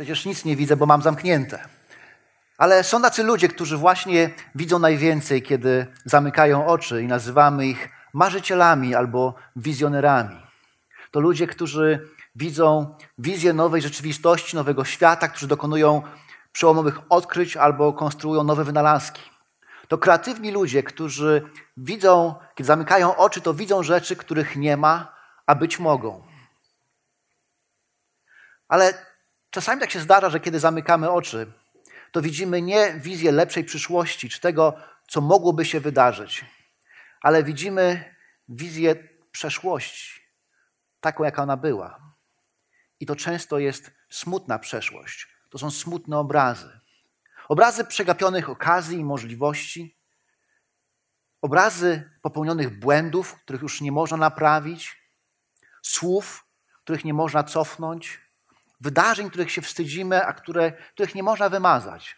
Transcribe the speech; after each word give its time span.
Przecież 0.00 0.24
nic 0.24 0.44
nie 0.44 0.56
widzę, 0.56 0.76
bo 0.76 0.86
mam 0.86 1.02
zamknięte. 1.02 1.68
Ale 2.58 2.84
są 2.84 3.02
tacy 3.02 3.22
ludzie, 3.22 3.48
którzy 3.48 3.76
właśnie 3.76 4.30
widzą 4.54 4.78
najwięcej, 4.78 5.42
kiedy 5.42 5.86
zamykają 6.04 6.66
oczy 6.66 7.02
i 7.02 7.06
nazywamy 7.06 7.66
ich 7.66 7.88
marzycielami 8.12 8.94
albo 8.94 9.34
wizjonerami. 9.56 10.36
To 11.10 11.20
ludzie, 11.20 11.46
którzy 11.46 12.08
widzą 12.34 12.94
wizję 13.18 13.52
nowej 13.52 13.82
rzeczywistości, 13.82 14.56
nowego 14.56 14.84
świata, 14.84 15.28
którzy 15.28 15.46
dokonują 15.46 16.02
przełomowych 16.52 17.00
odkryć 17.08 17.56
albo 17.56 17.92
konstruują 17.92 18.44
nowe 18.44 18.64
wynalazki. 18.64 19.22
To 19.88 19.98
kreatywni 19.98 20.50
ludzie, 20.50 20.82
którzy 20.82 21.42
widzą, 21.76 22.34
kiedy 22.54 22.66
zamykają 22.66 23.16
oczy, 23.16 23.40
to 23.40 23.54
widzą 23.54 23.82
rzeczy, 23.82 24.16
których 24.16 24.56
nie 24.56 24.76
ma, 24.76 25.14
a 25.46 25.54
być 25.54 25.78
mogą. 25.78 26.22
Ale 28.68 29.09
czasami 29.50 29.80
tak 29.80 29.90
się 29.90 30.00
zdarza, 30.00 30.30
że 30.30 30.40
kiedy 30.40 30.60
zamykamy 30.60 31.10
oczy, 31.10 31.52
to 32.12 32.22
widzimy 32.22 32.62
nie 32.62 32.94
wizję 32.94 33.32
lepszej 33.32 33.64
przyszłości, 33.64 34.28
czy 34.28 34.40
tego, 34.40 34.74
co 35.08 35.20
mogłoby 35.20 35.64
się 35.64 35.80
wydarzyć, 35.80 36.44
ale 37.20 37.44
widzimy 37.44 38.14
wizję 38.48 39.08
przeszłości, 39.32 40.20
taką, 41.00 41.24
jaka 41.24 41.42
ona 41.42 41.56
była. 41.56 42.00
I 43.00 43.06
to 43.06 43.16
często 43.16 43.58
jest 43.58 43.90
smutna 44.10 44.58
przeszłość. 44.58 45.28
To 45.50 45.58
są 45.58 45.70
smutne 45.70 46.18
obrazy. 46.18 46.80
Obrazy 47.48 47.84
przegapionych 47.84 48.50
okazji 48.50 48.98
i 48.98 49.04
możliwości, 49.04 49.96
obrazy 51.42 52.10
popełnionych 52.22 52.78
błędów, 52.78 53.34
których 53.34 53.62
już 53.62 53.80
nie 53.80 53.92
można 53.92 54.16
naprawić, 54.16 55.02
słów, 55.82 56.46
których 56.84 57.04
nie 57.04 57.14
można 57.14 57.44
cofnąć, 57.44 58.29
wydarzeń, 58.80 59.30
których 59.30 59.50
się 59.50 59.62
wstydzimy, 59.62 60.26
a 60.26 60.32
które, 60.32 60.72
których 60.72 61.14
nie 61.14 61.22
można 61.22 61.48
wymazać, 61.48 62.16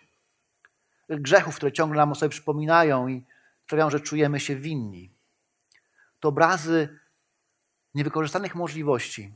grzechów, 1.08 1.56
które 1.56 1.72
ciągle 1.72 1.96
nam 1.96 2.12
o 2.12 2.14
sobie 2.14 2.30
przypominają 2.30 3.08
i 3.08 3.24
sprawiają, 3.64 3.90
że 3.90 4.00
czujemy 4.00 4.40
się 4.40 4.56
winni. 4.56 5.14
To 6.20 6.28
obrazy 6.28 6.98
niewykorzystanych 7.94 8.54
możliwości 8.54 9.34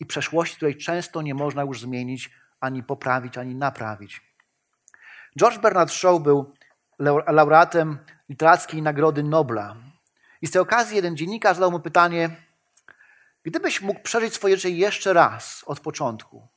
i 0.00 0.06
przeszłości, 0.06 0.56
której 0.56 0.76
często 0.76 1.22
nie 1.22 1.34
można 1.34 1.62
już 1.62 1.80
zmienić, 1.80 2.30
ani 2.60 2.82
poprawić, 2.82 3.38
ani 3.38 3.54
naprawić. 3.54 4.20
George 5.38 5.58
Bernard 5.58 5.90
Shaw 5.92 6.22
był 6.22 6.54
laureatem 7.26 7.98
literackiej 8.28 8.82
Nagrody 8.82 9.22
Nobla. 9.22 9.76
I 10.42 10.46
z 10.46 10.50
tej 10.50 10.62
okazji 10.62 10.96
jeden 10.96 11.16
dziennikarz 11.16 11.56
zadał 11.56 11.70
mu 11.70 11.80
pytanie, 11.80 12.36
gdybyś 13.44 13.82
mógł 13.82 14.02
przeżyć 14.02 14.34
swoje 14.34 14.56
życie 14.56 14.70
jeszcze 14.70 15.12
raz 15.12 15.64
od 15.66 15.80
początku, 15.80 16.48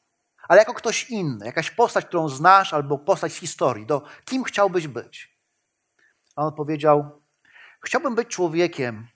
ale 0.48 0.60
jako 0.60 0.74
ktoś 0.74 1.10
inny, 1.10 1.46
jakaś 1.46 1.72
postać, 1.72 2.06
którą 2.06 2.30
znasz, 2.30 2.74
albo 2.74 2.98
postać 2.98 3.34
z 3.34 3.38
historii, 3.38 3.86
to 3.86 4.04
kim 4.26 4.44
chciałbyś 4.44 4.88
być? 4.88 5.38
A 6.36 6.46
on 6.46 6.54
powiedział, 6.54 7.22
chciałbym 7.82 8.16
być 8.16 8.28
człowiekiem, 8.28 9.08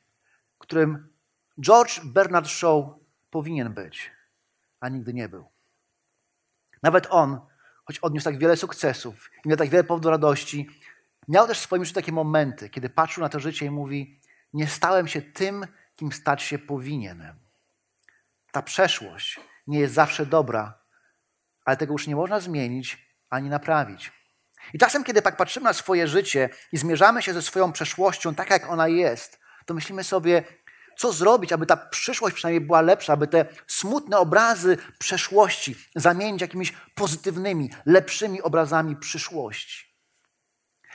którym 0.57 1.13
George 1.61 1.99
Bernard 2.03 2.47
Shaw 2.47 2.85
powinien 3.29 3.73
być, 3.73 4.11
a 4.79 4.89
nigdy 4.89 5.13
nie 5.13 5.29
był. 5.29 5.45
Nawet 6.83 7.07
on, 7.09 7.39
choć 7.85 7.99
odniósł 7.99 8.23
tak 8.23 8.37
wiele 8.37 8.57
sukcesów 8.57 9.29
i 9.45 9.49
miał 9.49 9.57
tak 9.57 9.69
wiele 9.69 9.83
powodów 9.83 10.03
do 10.03 10.09
radości, 10.09 10.69
miał 11.27 11.47
też 11.47 11.59
w 11.59 11.63
swoim 11.63 11.85
życiu 11.85 11.95
takie 11.95 12.11
momenty, 12.11 12.69
kiedy 12.69 12.89
patrzył 12.89 13.23
na 13.23 13.29
to 13.29 13.39
życie 13.39 13.65
i 13.65 13.69
mówi: 13.71 14.19
Nie 14.53 14.67
stałem 14.67 15.07
się 15.07 15.21
tym, 15.21 15.65
kim 15.95 16.11
stać 16.11 16.41
się 16.41 16.59
powinienem. 16.59 17.48
Ta 18.51 18.61
przeszłość 18.61 19.39
nie 19.67 19.79
jest 19.79 19.93
zawsze 19.93 20.25
dobra, 20.25 20.79
ale 21.65 21.77
tego 21.77 21.93
już 21.93 22.07
nie 22.07 22.15
można 22.15 22.39
zmienić 22.39 23.07
ani 23.29 23.49
naprawić. 23.49 24.11
I 24.73 24.77
czasem, 24.77 25.03
kiedy 25.03 25.21
tak 25.21 25.37
patrzymy 25.37 25.63
na 25.63 25.73
swoje 25.73 26.07
życie 26.07 26.49
i 26.71 26.77
zmierzamy 26.77 27.21
się 27.21 27.33
ze 27.33 27.41
swoją 27.41 27.71
przeszłością 27.71 28.35
tak, 28.35 28.49
jak 28.49 28.69
ona 28.69 28.87
jest, 28.87 29.39
to 29.65 29.73
myślimy 29.73 30.03
sobie, 30.03 30.43
co 30.97 31.13
zrobić, 31.13 31.53
aby 31.53 31.65
ta 31.65 31.77
przyszłość 31.77 32.35
przynajmniej 32.35 32.61
była 32.61 32.81
lepsza, 32.81 33.13
aby 33.13 33.27
te 33.27 33.45
smutne 33.67 34.17
obrazy 34.17 34.77
przeszłości 34.99 35.75
zamienić 35.95 36.41
jakimiś 36.41 36.73
pozytywnymi, 36.95 37.69
lepszymi 37.85 38.41
obrazami 38.41 38.95
przyszłości. 38.95 39.89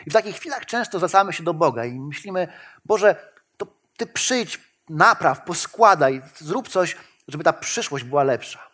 I 0.06 0.10
w 0.10 0.12
takich 0.12 0.36
chwilach 0.36 0.66
często 0.66 0.98
zwracamy 0.98 1.32
się 1.32 1.42
do 1.42 1.54
Boga 1.54 1.84
i 1.84 2.00
myślimy, 2.00 2.48
Boże, 2.84 3.32
to 3.56 3.66
Ty 3.96 4.06
przyjdź, 4.06 4.60
napraw, 4.88 5.44
poskładaj, 5.44 6.22
zrób 6.36 6.68
coś, 6.68 6.96
żeby 7.28 7.44
ta 7.44 7.52
przyszłość 7.52 8.04
była 8.04 8.24
lepsza. 8.24 8.70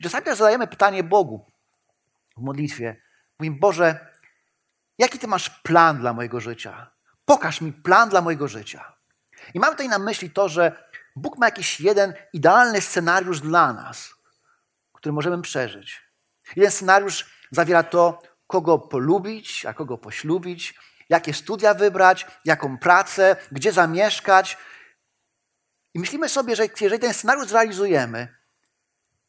I 0.00 0.02
czasami 0.02 0.24
też 0.24 0.38
zadajemy 0.38 0.66
pytanie 0.66 1.02
Bogu 1.02 1.50
w 2.36 2.40
modlitwie. 2.40 3.02
Mówimy, 3.38 3.56
Boże, 3.60 4.12
jaki 4.98 5.18
Ty 5.18 5.28
masz 5.28 5.50
plan 5.50 5.98
dla 5.98 6.12
mojego 6.12 6.40
życia? 6.40 6.90
Pokaż 7.24 7.60
mi 7.60 7.72
plan 7.72 8.08
dla 8.08 8.20
mojego 8.20 8.48
życia. 8.48 8.92
I 9.54 9.60
mam 9.60 9.70
tutaj 9.70 9.88
na 9.88 9.98
myśli 9.98 10.30
to, 10.30 10.48
że 10.48 10.88
Bóg 11.16 11.38
ma 11.38 11.46
jakiś 11.46 11.80
jeden 11.80 12.14
idealny 12.32 12.80
scenariusz 12.80 13.40
dla 13.40 13.72
nas, 13.72 14.14
który 14.92 15.12
możemy 15.12 15.42
przeżyć. 15.42 16.02
Jeden 16.56 16.70
scenariusz 16.70 17.26
zawiera 17.50 17.82
to, 17.82 18.22
kogo 18.46 18.78
polubić, 18.78 19.66
a 19.66 19.74
kogo 19.74 19.98
poślubić, 19.98 20.74
jakie 21.08 21.34
studia 21.34 21.74
wybrać, 21.74 22.26
jaką 22.44 22.78
pracę, 22.78 23.36
gdzie 23.52 23.72
zamieszkać. 23.72 24.58
I 25.94 25.98
myślimy 25.98 26.28
sobie, 26.28 26.56
że 26.56 26.66
jeżeli 26.80 27.00
ten 27.00 27.14
scenariusz 27.14 27.48
zrealizujemy, 27.48 28.36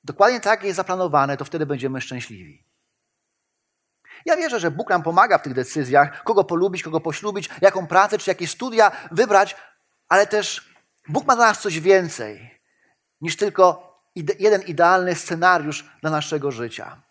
dokładnie 0.04 0.40
tak 0.40 0.60
jak 0.60 0.64
jest 0.64 0.78
zaplanowane, 0.78 1.38
to 1.38 1.46
wtedy 1.46 1.66
będziemy 1.66 2.02
szczęśliwi. 2.02 2.66
Ja 4.26 4.38
wierzę, 4.38 4.60
że 4.60 4.72
Bóg 4.72 4.90
nam 4.90 5.04
pomaga 5.04 5.38
w 5.38 5.42
tych 5.42 5.54
decyzjach, 5.54 6.24
kogo 6.24 6.44
polubić, 6.44 6.84
kogo 6.84 7.00
poślubić, 7.00 7.50
jaką 7.62 7.88
pracę 7.88 8.18
czy 8.18 8.30
jakie 8.30 8.48
studia 8.48 8.92
wybrać, 9.12 9.56
ale 10.10 10.28
też 10.28 10.74
Bóg 11.08 11.26
ma 11.26 11.36
dla 11.36 11.46
nas 11.46 11.62
coś 11.62 11.80
więcej 11.80 12.60
niż 13.22 13.38
tylko 13.38 13.94
ide 14.16 14.34
jeden 14.40 14.62
idealny 14.62 15.16
scenariusz 15.16 15.86
dla 16.02 16.12
naszego 16.12 16.52
życia. 16.52 17.02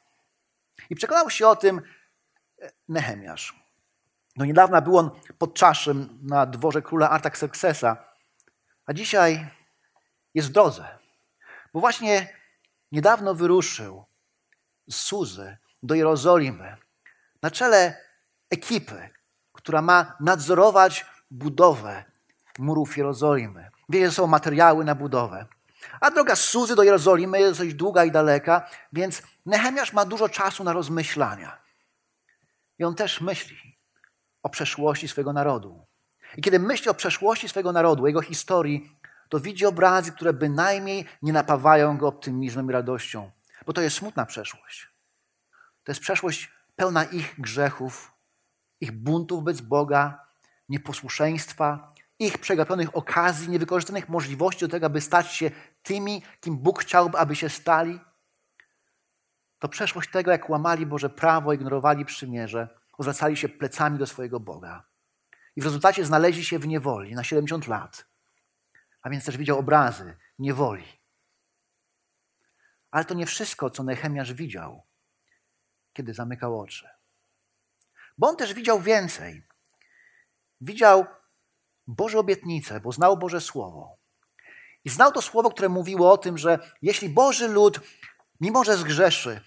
I 0.90 0.94
przekonał 0.94 1.30
się 1.30 1.48
o 1.48 1.56
tym 1.56 1.82
Nehemiasz. 2.88 3.62
No 4.36 4.44
niedawno 4.44 4.82
był 4.82 4.98
on 4.98 5.10
pod 5.38 5.54
czaszem 5.54 6.18
na 6.22 6.46
dworze 6.46 6.82
króla 6.82 7.10
Artaxerxesa, 7.10 8.11
a 8.86 8.92
dzisiaj 8.92 9.48
jest 10.34 10.48
w 10.48 10.52
drodze, 10.52 10.98
bo 11.72 11.80
właśnie 11.80 12.38
niedawno 12.92 13.34
wyruszył 13.34 14.04
z 14.88 14.96
Suzy 14.96 15.56
do 15.82 15.94
Jerozolimy 15.94 16.76
na 17.42 17.50
czele 17.50 18.04
ekipy, 18.50 19.10
która 19.52 19.82
ma 19.82 20.16
nadzorować 20.20 21.06
budowę 21.30 22.04
murów 22.58 22.96
Jerozolimy. 22.96 23.70
Wie, 23.88 24.06
że 24.06 24.12
są 24.12 24.26
materiały 24.26 24.84
na 24.84 24.94
budowę. 24.94 25.46
A 26.00 26.10
droga 26.10 26.36
z 26.36 26.40
Suzy 26.40 26.76
do 26.76 26.82
Jerozolimy 26.82 27.40
jest 27.40 27.58
dość 27.58 27.74
długa 27.74 28.04
i 28.04 28.10
daleka, 28.10 28.68
więc 28.92 29.22
Nehemiasz 29.46 29.92
ma 29.92 30.04
dużo 30.04 30.28
czasu 30.28 30.64
na 30.64 30.72
rozmyślania. 30.72 31.58
I 32.78 32.84
on 32.84 32.94
też 32.94 33.20
myśli 33.20 33.78
o 34.42 34.48
przeszłości 34.48 35.08
swojego 35.08 35.32
narodu. 35.32 35.86
I 36.36 36.42
kiedy 36.42 36.58
myśli 36.58 36.90
o 36.90 36.94
przeszłości 36.94 37.48
swojego 37.48 37.72
narodu, 37.72 38.06
jego 38.06 38.22
historii, 38.22 38.98
to 39.28 39.40
widzi 39.40 39.66
obrazy, 39.66 40.12
które 40.12 40.32
bynajmniej 40.32 41.06
nie 41.22 41.32
napawają 41.32 41.98
go 41.98 42.08
optymizmem 42.08 42.70
i 42.70 42.72
radością, 42.72 43.30
bo 43.66 43.72
to 43.72 43.80
jest 43.80 43.96
smutna 43.96 44.26
przeszłość. 44.26 44.88
To 45.84 45.92
jest 45.92 46.00
przeszłość 46.00 46.50
pełna 46.76 47.04
ich 47.04 47.34
grzechów, 47.38 48.12
ich 48.80 48.92
buntów 48.92 49.38
wobec 49.38 49.60
Boga, 49.60 50.26
nieposłuszeństwa, 50.68 51.92
ich 52.18 52.38
przegapionych 52.38 52.96
okazji, 52.96 53.48
niewykorzystanych 53.48 54.08
możliwości 54.08 54.60
do 54.60 54.68
tego, 54.68 54.86
aby 54.86 55.00
stać 55.00 55.32
się 55.32 55.50
tymi, 55.82 56.22
kim 56.40 56.56
Bóg 56.58 56.80
chciałby, 56.80 57.18
aby 57.18 57.36
się 57.36 57.48
stali. 57.48 58.00
To 59.58 59.68
przeszłość 59.68 60.10
tego, 60.10 60.30
jak 60.30 60.50
łamali 60.50 60.86
Boże 60.86 61.10
prawo, 61.10 61.52
ignorowali 61.52 62.04
przymierze, 62.04 62.68
odwracali 62.98 63.36
się 63.36 63.48
plecami 63.48 63.98
do 63.98 64.06
swojego 64.06 64.40
Boga. 64.40 64.91
I 65.56 65.60
w 65.60 65.64
rezultacie 65.64 66.04
znaleźli 66.04 66.44
się 66.44 66.58
w 66.58 66.66
niewoli 66.66 67.14
na 67.14 67.24
70 67.24 67.66
lat. 67.66 68.04
a 69.02 69.10
więc 69.10 69.24
też 69.24 69.36
widział 69.36 69.58
obrazy 69.58 70.16
niewoli. 70.38 70.84
Ale 72.90 73.04
to 73.04 73.14
nie 73.14 73.26
wszystko, 73.26 73.70
co 73.70 73.82
Nehemiasz 73.82 74.32
widział, 74.32 74.82
kiedy 75.92 76.14
zamykał 76.14 76.60
oczy. 76.60 76.88
Bo 78.18 78.28
on 78.28 78.36
też 78.36 78.54
widział 78.54 78.80
więcej. 78.80 79.42
Widział 80.60 81.06
Boże 81.86 82.18
obietnice, 82.18 82.80
bo 82.80 82.92
znał 82.92 83.16
Boże 83.16 83.40
Słowo. 83.40 83.96
I 84.84 84.90
znał 84.90 85.12
to 85.12 85.22
słowo, 85.22 85.50
które 85.50 85.68
mówiło 85.68 86.12
o 86.12 86.18
tym, 86.18 86.38
że 86.38 86.58
jeśli 86.82 87.08
Boży 87.08 87.48
lud, 87.48 87.80
mimo 88.40 88.64
że 88.64 88.76
zgrzeszy, 88.76 89.40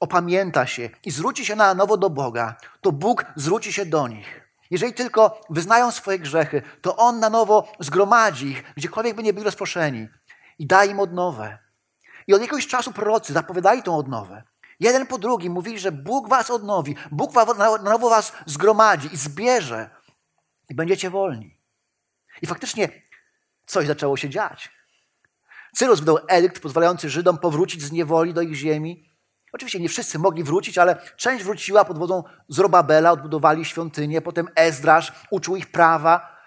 opamięta 0.00 0.66
się 0.66 0.90
i 1.04 1.10
zwróci 1.10 1.46
się 1.46 1.56
na 1.56 1.74
nowo 1.74 1.96
do 1.96 2.10
Boga, 2.10 2.56
to 2.80 2.92
Bóg 2.92 3.24
zwróci 3.36 3.72
się 3.72 3.86
do 3.86 4.08
nich. 4.08 4.43
Jeżeli 4.70 4.92
tylko 4.92 5.40
wyznają 5.50 5.90
swoje 5.90 6.18
grzechy, 6.18 6.62
to 6.80 6.96
On 6.96 7.20
na 7.20 7.30
nowo 7.30 7.72
zgromadzi 7.80 8.46
ich, 8.46 8.74
gdziekolwiek 8.76 9.16
by 9.16 9.22
nie 9.22 9.32
byli 9.32 9.44
rozproszeni 9.44 10.08
i 10.58 10.66
da 10.66 10.84
im 10.84 11.00
odnowę. 11.00 11.58
I 12.26 12.34
od 12.34 12.40
jakiegoś 12.40 12.66
czasu 12.66 12.92
prorocy 12.92 13.32
zapowiadali 13.32 13.82
tą 13.82 13.96
odnowę. 13.96 14.42
Jeden 14.80 15.06
po 15.06 15.18
drugim 15.18 15.52
mówili, 15.52 15.78
że 15.78 15.92
Bóg 15.92 16.28
was 16.28 16.50
odnowi, 16.50 16.96
Bóg 17.10 17.34
na 17.58 17.76
nowo 17.78 18.10
was 18.10 18.32
zgromadzi 18.46 19.14
i 19.14 19.16
zbierze 19.16 19.90
i 20.68 20.74
będziecie 20.74 21.10
wolni. 21.10 21.58
I 22.42 22.46
faktycznie 22.46 22.88
coś 23.66 23.86
zaczęło 23.86 24.16
się 24.16 24.30
dziać. 24.30 24.70
Cyrus 25.76 26.00
wydał 26.00 26.18
edikt 26.28 26.62
pozwalający 26.62 27.10
Żydom 27.10 27.38
powrócić 27.38 27.82
z 27.82 27.92
niewoli 27.92 28.34
do 28.34 28.42
ich 28.42 28.54
ziemi. 28.54 29.13
Oczywiście 29.54 29.80
nie 29.80 29.88
wszyscy 29.88 30.18
mogli 30.18 30.44
wrócić, 30.44 30.78
ale 30.78 30.96
część 31.16 31.44
wróciła 31.44 31.84
pod 31.84 31.98
wodą 31.98 32.24
Zorobabela, 32.48 33.12
odbudowali 33.12 33.64
świątynię, 33.64 34.20
potem 34.20 34.48
Ezdrasz 34.54 35.12
uczył 35.30 35.56
ich 35.56 35.70
prawa, 35.70 36.38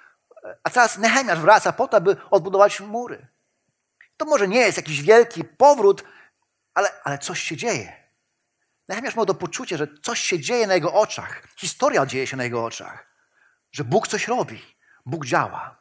a 0.63 0.69
teraz 0.69 0.97
Nehemiasz 0.97 1.39
wraca 1.39 1.71
po 1.71 1.87
to, 1.87 1.97
aby 1.97 2.15
odbudować 2.31 2.79
mury. 2.79 3.27
To 4.17 4.25
może 4.25 4.47
nie 4.47 4.59
jest 4.59 4.77
jakiś 4.77 5.01
wielki 5.01 5.43
powrót, 5.43 6.03
ale, 6.73 6.89
ale 7.03 7.17
coś 7.17 7.39
się 7.39 7.57
dzieje. 7.57 7.93
Nehemiasz 8.89 9.15
miał 9.15 9.25
to 9.25 9.33
poczucie, 9.33 9.77
że 9.77 9.87
coś 10.03 10.19
się 10.19 10.39
dzieje 10.39 10.67
na 10.67 10.73
jego 10.73 10.93
oczach. 10.93 11.47
Historia 11.57 12.05
dzieje 12.05 12.27
się 12.27 12.37
na 12.37 12.43
jego 12.43 12.65
oczach. 12.65 13.07
Że 13.71 13.83
Bóg 13.83 14.07
coś 14.07 14.27
robi. 14.27 14.61
Bóg 15.05 15.25
działa. 15.25 15.79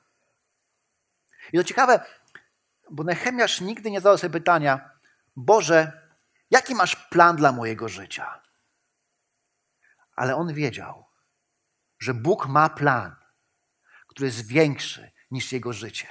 I 1.52 1.58
to 1.58 1.64
ciekawe, 1.64 2.00
bo 2.90 3.04
Nehemiasz 3.04 3.60
nigdy 3.60 3.90
nie 3.90 4.00
zadał 4.00 4.18
sobie 4.18 4.32
pytania, 4.32 4.90
Boże, 5.36 6.05
jaki 6.50 6.74
masz 6.74 6.96
plan 6.96 7.36
dla 7.36 7.52
mojego 7.52 7.88
życia? 7.88 8.42
Ale 10.16 10.36
on 10.36 10.54
wiedział, 10.54 11.04
że 11.98 12.14
Bóg 12.14 12.46
ma 12.46 12.68
plan, 12.68 13.16
który 14.08 14.26
jest 14.26 14.46
większy 14.46 15.12
niż 15.30 15.52
jego 15.52 15.72
życie. 15.72 16.08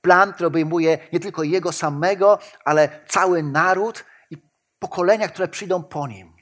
Plan, 0.00 0.32
który 0.32 0.46
obejmuje 0.46 1.08
nie 1.12 1.20
tylko 1.20 1.42
jego 1.42 1.72
samego, 1.72 2.38
ale 2.64 3.04
cały 3.06 3.42
naród 3.42 4.04
i 4.30 4.36
pokolenia, 4.78 5.28
które 5.28 5.48
przyjdą 5.48 5.84
po 5.84 6.06
nim. 6.06 6.36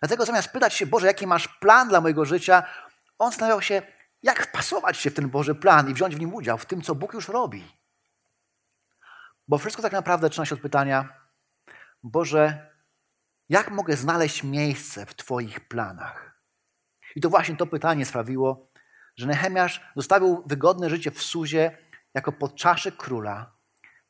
Dlatego 0.00 0.26
zamiast 0.26 0.48
pytać 0.48 0.74
się, 0.74 0.86
Boże, 0.86 1.06
jaki 1.06 1.26
masz 1.26 1.48
plan 1.48 1.88
dla 1.88 2.00
mojego 2.00 2.24
życia, 2.24 2.62
on 3.18 3.30
zastanawiał 3.30 3.62
się, 3.62 3.82
jak 4.22 4.46
wpasować 4.46 4.96
się 4.96 5.10
w 5.10 5.14
ten 5.14 5.30
Boży 5.30 5.54
plan 5.54 5.90
i 5.90 5.94
wziąć 5.94 6.16
w 6.16 6.20
nim 6.20 6.34
udział, 6.34 6.58
w 6.58 6.66
tym, 6.66 6.82
co 6.82 6.94
Bóg 6.94 7.14
już 7.14 7.28
robi. 7.28 7.80
Bo 9.48 9.58
wszystko 9.58 9.82
tak 9.82 9.92
naprawdę 9.92 10.26
zaczyna 10.26 10.46
się 10.46 10.54
od 10.54 10.60
pytania: 10.60 11.19
Boże, 12.02 12.72
jak 13.48 13.70
mogę 13.70 13.96
znaleźć 13.96 14.44
miejsce 14.44 15.06
w 15.06 15.14
Twoich 15.14 15.68
planach? 15.68 16.42
I 17.16 17.20
to 17.20 17.30
właśnie 17.30 17.56
to 17.56 17.66
pytanie 17.66 18.06
sprawiło, 18.06 18.70
że 19.16 19.26
Nehemiasz 19.26 19.80
zostawił 19.96 20.42
wygodne 20.46 20.90
życie 20.90 21.10
w 21.10 21.22
Suzie 21.22 21.78
jako 22.14 22.32
podczaszek 22.32 22.96
króla 22.96 23.52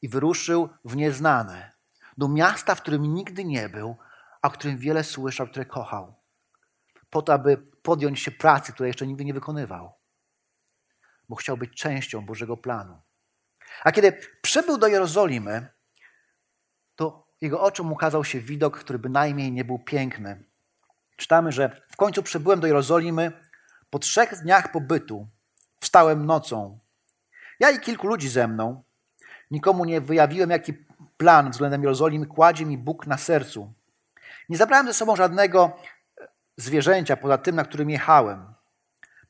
i 0.03 0.09
wyruszył 0.09 0.69
w 0.85 0.97
nieznane, 0.97 1.73
do 2.19 2.29
miasta, 2.29 2.75
w 2.75 2.83
którym 2.83 3.15
nigdy 3.15 3.45
nie 3.45 3.69
był, 3.69 3.97
a 4.43 4.49
o 4.49 4.51
którym 4.51 4.79
wiele 4.79 5.05
słyszał, 5.05 5.47
które 5.47 5.65
kochał, 5.65 6.15
po 7.11 7.23
to, 7.23 7.33
aby 7.33 7.57
podjąć 7.57 8.21
się 8.21 8.31
pracy, 8.31 8.73
której 8.73 8.89
jeszcze 8.89 9.07
nigdy 9.07 9.25
nie 9.25 9.35
wykonywał, 9.35 9.93
bo 11.29 11.37
chciał 11.37 11.57
być 11.57 11.77
częścią 11.77 12.27
Bożego 12.27 12.57
planu. 12.57 13.03
A 13.85 13.93
kiedy 13.93 14.21
przybył 14.43 14.79
do 14.79 14.87
Jerozolimy, 14.87 15.69
to 16.97 17.30
jego 17.41 17.61
oczom 17.61 17.93
ukazał 17.93 18.25
się 18.25 18.41
widok, 18.41 18.79
który 18.79 18.99
bynajmniej 18.99 19.53
nie 19.53 19.65
był 19.65 19.79
piękny. 19.79 20.45
Czytamy, 21.17 21.53
że 21.53 21.83
w 21.89 21.97
końcu 21.97 22.23
przybyłem 22.23 22.61
do 22.61 22.67
Jerozolimy. 22.67 23.33
Po 23.91 23.99
trzech 23.99 24.43
dniach 24.43 24.73
pobytu 24.73 25.27
wstałem 25.81 26.27
nocą. 26.27 26.79
Ja 27.61 27.71
i 27.71 27.81
kilku 27.81 28.07
ludzi 28.07 28.29
ze 28.29 28.49
mną. 28.49 28.83
Nikomu 29.51 29.85
nie 29.85 30.01
wyjawiłem, 30.01 30.51
jaki 30.51 30.75
plan 31.17 31.51
względem 31.51 31.83
Jerozolimy 31.83 32.27
kładzie 32.27 32.67
mi 32.67 32.79
Bóg 32.79 33.07
na 33.07 33.17
sercu. 33.19 33.73
Nie 34.49 34.57
zabrałem 34.57 34.87
ze 34.87 34.95
sobą 34.95 35.17
żadnego 35.17 35.77
zwierzęcia 36.57 37.17
poza 37.17 37.39
tym, 37.39 37.57
na 37.57 37.65
którym 37.65 37.91
jechałem. 37.91 38.55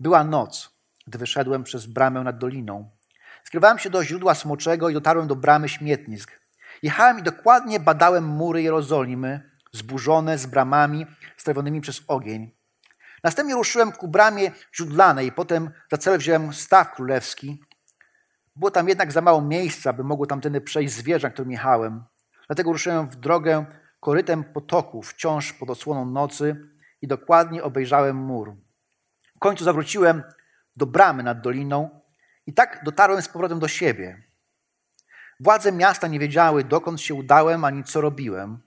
Była 0.01 0.25
noc, 0.25 0.75
gdy 1.07 1.19
wyszedłem 1.19 1.65
przez 1.65 1.87
bramę 1.87 2.23
nad 2.23 2.39
doliną. 2.39 2.91
Skierowałem 3.45 3.79
się 3.79 3.91
do 3.91 4.05
źródła 4.05 4.35
smoczego 4.35 4.89
i 4.89 4.95
dotarłem 4.95 5.27
do 5.27 5.37
bramy 5.37 5.69
śmietnisk. 5.69 6.41
Jechałem 6.83 7.19
i 7.19 7.23
dokładnie 7.23 7.81
badałem 7.81 8.25
mury 8.25 8.63
Jerozolimy, 8.63 9.51
zburzone 9.73 10.39
z 10.39 10.47
bramami 10.47 11.07
strawionymi 11.37 11.81
przez 11.81 12.03
ogień. 12.09 12.51
Następnie 13.25 13.55
ruszyłem 13.55 13.93
ku 13.93 14.09
bramie 14.09 14.51
źródlanej, 14.75 15.33
potem 15.33 15.71
za 15.93 15.99
cel 15.99 16.19
wziąłem 16.19 16.53
staw 16.53 16.93
królewski. 16.95 17.65
Było 18.57 18.71
tam 18.71 18.89
jednak 18.89 19.13
za 19.13 19.21
mało 19.21 19.43
miejsca, 19.43 19.93
by 19.93 20.05
mogło 20.05 20.27
tamtędy 20.27 20.61
przejść 20.61 20.95
zwierzę, 20.95 21.31
którym 21.31 21.51
jechałem. 21.51 22.05
Dlatego 22.47 22.73
ruszyłem 22.73 23.07
w 23.07 23.17
drogę 23.17 23.65
korytem 24.01 24.45
potoku, 24.45 25.03
wciąż 25.03 25.53
pod 25.53 25.71
osłoną 25.71 26.05
nocy 26.07 26.69
i 27.03 27.09
dokładnie 27.09 27.63
obejrzałem 27.63 28.17
mur. 28.17 28.57
W 29.37 29.39
końcu 29.39 29.65
zawróciłem 29.65 30.23
do 30.77 30.87
bramy 30.87 31.23
nad 31.23 31.41
doliną 31.41 32.01
i 32.47 32.55
tak 32.55 32.81
dotarłem 32.85 33.23
z 33.23 33.29
powrotem 33.29 33.59
do 33.59 33.69
siebie. 33.69 34.30
Władze 35.41 35.73
miasta 35.73 36.07
nie 36.07 36.19
wiedziały, 36.19 36.65
dokąd 36.65 37.01
się 37.01 37.15
udałem, 37.15 37.65
ani 37.65 37.85
co 37.85 38.01
robiłem. 38.01 38.59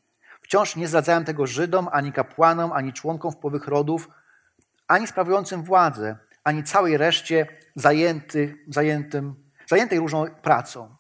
Wciąż 0.42 0.76
nie 0.76 0.88
zdradzałem 0.88 1.26
tego 1.26 1.48
Żydom, 1.48 1.90
ani 1.92 2.12
kapłanom, 2.12 2.72
ani 2.72 2.94
członkom 2.94 3.32
wpływowych 3.32 3.68
rodów, 3.68 4.08
ani 4.88 5.08
sprawującym 5.08 5.64
władzę, 5.64 6.18
ani 6.44 6.64
całej 6.64 6.98
reszcie 6.98 7.48
zajęty, 7.76 8.58
zajętym, 8.68 9.36
zajętej 9.70 10.00
różną 10.00 10.26
pracą. 10.42 10.96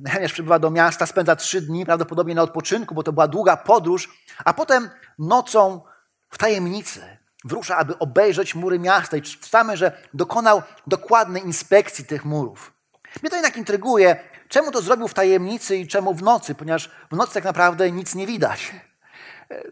Nehemiasz 0.00 0.32
przybywa 0.32 0.58
do 0.58 0.70
miasta, 0.70 1.06
spędza 1.06 1.36
trzy 1.36 1.60
dni, 1.60 1.86
prawdopodobnie 1.86 2.34
na 2.34 2.42
odpoczynku, 2.42 2.94
bo 2.94 3.02
to 3.02 3.12
była 3.12 3.28
długa 3.28 3.56
podróż, 3.56 4.24
a 4.44 4.54
potem 4.54 4.90
nocą 5.18 5.80
w 6.30 6.38
tajemnicy 6.38 7.18
wyrusza, 7.44 7.76
aby 7.76 7.98
obejrzeć 7.98 8.54
mury 8.54 8.78
miasta 8.78 9.16
i 9.16 9.22
czytamy, 9.22 9.76
że 9.76 10.02
dokonał 10.14 10.62
dokładnej 10.86 11.42
inspekcji 11.42 12.04
tych 12.04 12.24
murów. 12.24 12.79
Mnie 13.22 13.30
to 13.30 13.36
jednak 13.36 13.56
intryguje, 13.56 14.16
czemu 14.48 14.72
to 14.72 14.82
zrobił 14.82 15.08
w 15.08 15.14
tajemnicy 15.14 15.76
i 15.76 15.86
czemu 15.86 16.14
w 16.14 16.22
nocy, 16.22 16.54
ponieważ 16.54 16.90
w 17.12 17.16
nocy 17.16 17.34
tak 17.34 17.44
naprawdę 17.44 17.90
nic 17.90 18.14
nie 18.14 18.26
widać. 18.26 18.72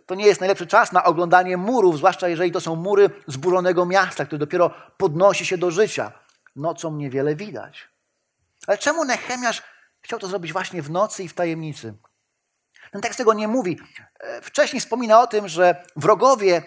To 0.07 0.15
nie 0.15 0.27
jest 0.27 0.41
najlepszy 0.41 0.67
czas 0.67 0.93
na 0.93 1.05
oglądanie 1.05 1.57
murów, 1.57 1.97
zwłaszcza 1.97 2.29
jeżeli 2.29 2.53
to 2.53 2.61
są 2.61 2.77
mury 2.77 3.11
zburzonego 3.27 3.87
miasta, 3.87 4.25
które 4.25 4.39
dopiero 4.39 4.71
podnosi 4.97 5.47
się 5.47 5.59
do 5.59 5.71
życia. 5.71 6.13
Nocą 6.57 6.97
niewiele 6.97 7.35
widać. 7.35 7.89
Ale 8.67 8.79
czemu 8.79 9.05
Nehemiasz 9.05 9.63
chciał 10.01 10.19
to 10.19 10.27
zrobić 10.27 10.53
właśnie 10.53 10.83
w 10.83 10.91
nocy 10.91 11.23
i 11.23 11.29
w 11.29 11.35
tajemnicy? 11.35 11.95
Ten 12.91 13.03
tekst 13.03 13.19
tego 13.19 13.35
nie 13.35 13.49
mówi. 13.49 13.79
E, 14.21 14.43
wcześniej 14.43 14.81
wspomina 14.81 15.21
o 15.21 15.27
tym, 15.27 15.49
że 15.49 15.85
wrogowie 15.97 16.63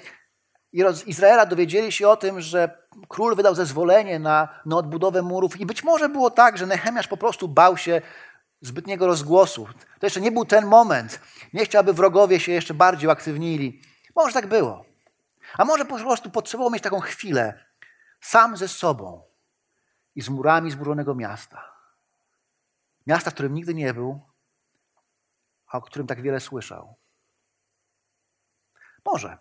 Izraela 1.06 1.46
dowiedzieli 1.46 1.92
się 1.92 2.10
o 2.10 2.18
tym, 2.18 2.42
że 2.42 2.78
król 3.08 3.36
wydał 3.36 3.56
zezwolenie 3.56 4.20
na, 4.20 4.62
na 4.66 4.78
odbudowę 4.78 5.22
murów 5.22 5.60
i 5.60 5.66
być 5.66 5.84
może 5.84 6.10
było 6.10 6.30
tak, 6.30 6.58
że 6.58 6.66
Nehemiasz 6.66 7.08
po 7.08 7.18
prostu 7.18 7.48
bał 7.48 7.78
się 7.78 8.02
zbytniego 8.62 9.08
rozgłosu. 9.08 9.68
To 10.00 10.06
jeszcze 10.06 10.22
nie 10.22 10.32
był 10.32 10.46
ten 10.46 10.66
moment. 10.66 11.20
Nie 11.54 11.66
chciał, 11.66 11.80
aby 11.80 11.94
wrogowie 11.94 12.40
się 12.40 12.52
jeszcze 12.52 12.74
bardziej 12.74 13.08
uaktywnili. 13.08 13.82
Może 14.16 14.34
tak 14.34 14.48
było. 14.48 14.86
A 15.58 15.66
może 15.66 15.86
po 15.86 15.98
prostu 15.98 16.30
potrzebował 16.30 16.72
mieć 16.72 16.84
taką 16.84 17.00
chwilę 17.00 17.66
sam 18.22 18.58
ze 18.58 18.68
sobą 18.68 19.24
i 20.16 20.22
z 20.22 20.30
murami 20.30 20.72
zburzonego 20.72 21.16
miasta. 21.16 21.72
Miasta, 23.08 23.32
w 23.32 23.34
którym 23.34 23.54
nigdy 23.54 23.74
nie 23.74 23.94
był, 23.94 24.20
a 25.68 25.78
o 25.78 25.82
którym 25.82 26.08
tak 26.08 26.22
wiele 26.22 26.40
słyszał. 26.40 26.96
Może. 29.06 29.38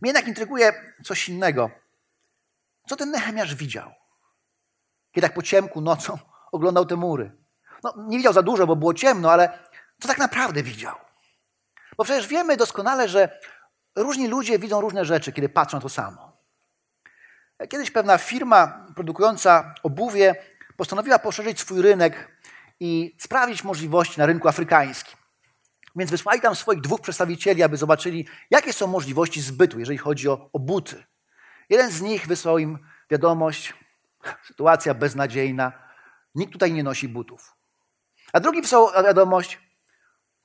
Mnie 0.00 0.08
jednak 0.08 0.28
intryguje 0.28 0.72
coś 1.04 1.28
innego. 1.28 1.70
Co 2.88 2.96
ten 2.96 3.10
Nehemiasz 3.10 3.54
widział? 3.54 3.92
Kiedy 5.12 5.26
tak 5.26 5.34
po 5.34 5.42
ciemku 5.42 5.80
nocą 5.80 6.18
oglądał 6.52 6.86
te 6.86 6.96
mury. 6.96 7.32
No, 7.84 7.94
nie 8.08 8.16
widział 8.16 8.32
za 8.32 8.42
dużo, 8.42 8.66
bo 8.66 8.76
było 8.76 8.94
ciemno, 8.94 9.32
ale 9.32 9.58
co 10.00 10.08
tak 10.08 10.18
naprawdę 10.18 10.62
widział? 10.62 10.96
Bo 11.96 12.04
przecież 12.04 12.26
wiemy 12.26 12.56
doskonale, 12.56 13.08
że 13.08 13.40
różni 13.96 14.28
ludzie 14.28 14.58
widzą 14.58 14.80
różne 14.80 15.04
rzeczy, 15.04 15.32
kiedy 15.32 15.48
patrzą 15.48 15.76
na 15.76 15.80
to 15.80 15.88
samo. 15.88 16.32
Kiedyś 17.68 17.90
pewna 17.90 18.18
firma 18.18 18.86
produkująca 18.94 19.74
obuwie 19.82 20.34
postanowiła 20.76 21.18
poszerzyć 21.18 21.60
swój 21.60 21.82
rynek 21.82 22.38
i 22.80 23.16
sprawdzić 23.20 23.64
możliwości 23.64 24.18
na 24.18 24.26
rynku 24.26 24.48
afrykańskim. 24.48 25.21
Więc 25.96 26.10
wysłali 26.10 26.40
tam 26.40 26.54
swoich 26.54 26.80
dwóch 26.80 27.00
przedstawicieli, 27.00 27.62
aby 27.62 27.76
zobaczyli, 27.76 28.26
jakie 28.50 28.72
są 28.72 28.86
możliwości 28.86 29.42
zbytu, 29.42 29.78
jeżeli 29.78 29.98
chodzi 29.98 30.28
o, 30.28 30.50
o 30.52 30.58
buty. 30.58 31.04
Jeden 31.68 31.90
z 31.90 32.02
nich 32.02 32.26
wysłał 32.26 32.58
im 32.58 32.78
wiadomość, 33.10 33.74
sytuacja 34.42 34.94
beznadziejna, 34.94 35.72
nikt 36.34 36.52
tutaj 36.52 36.72
nie 36.72 36.82
nosi 36.82 37.08
butów. 37.08 37.56
A 38.32 38.40
drugi 38.40 38.62
wysłał 38.62 38.90
wiadomość, 39.04 39.60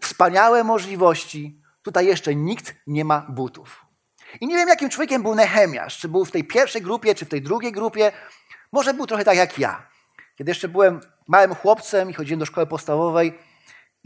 wspaniałe 0.02 0.64
możliwości, 0.64 1.62
tutaj 1.82 2.06
jeszcze 2.06 2.36
nikt 2.36 2.76
nie 2.88 3.06
ma 3.06 3.22
butów. 3.30 3.86
I 4.42 4.48
nie 4.48 4.56
wiem, 4.56 4.70
jakim 4.70 4.90
człowiekiem 4.90 5.24
był 5.24 5.36
Nehemiasz, 5.36 5.98
czy 5.98 6.10
był 6.10 6.26
w 6.26 6.32
tej 6.32 6.44
pierwszej 6.44 6.82
grupie, 6.82 7.16
czy 7.16 7.26
w 7.26 7.30
tej 7.30 7.42
drugiej 7.42 7.72
grupie. 7.72 8.12
Może 8.72 8.94
był 8.94 9.08
trochę 9.08 9.26
tak 9.26 9.38
jak 9.38 9.60
ja. 9.60 9.88
Kiedy 10.36 10.52
jeszcze 10.52 10.68
byłem 10.68 11.00
małym 11.28 11.56
chłopcem 11.56 12.10
i 12.10 12.14
chodziłem 12.14 12.40
do 12.40 12.46
szkoły 12.46 12.68
podstawowej 12.68 13.40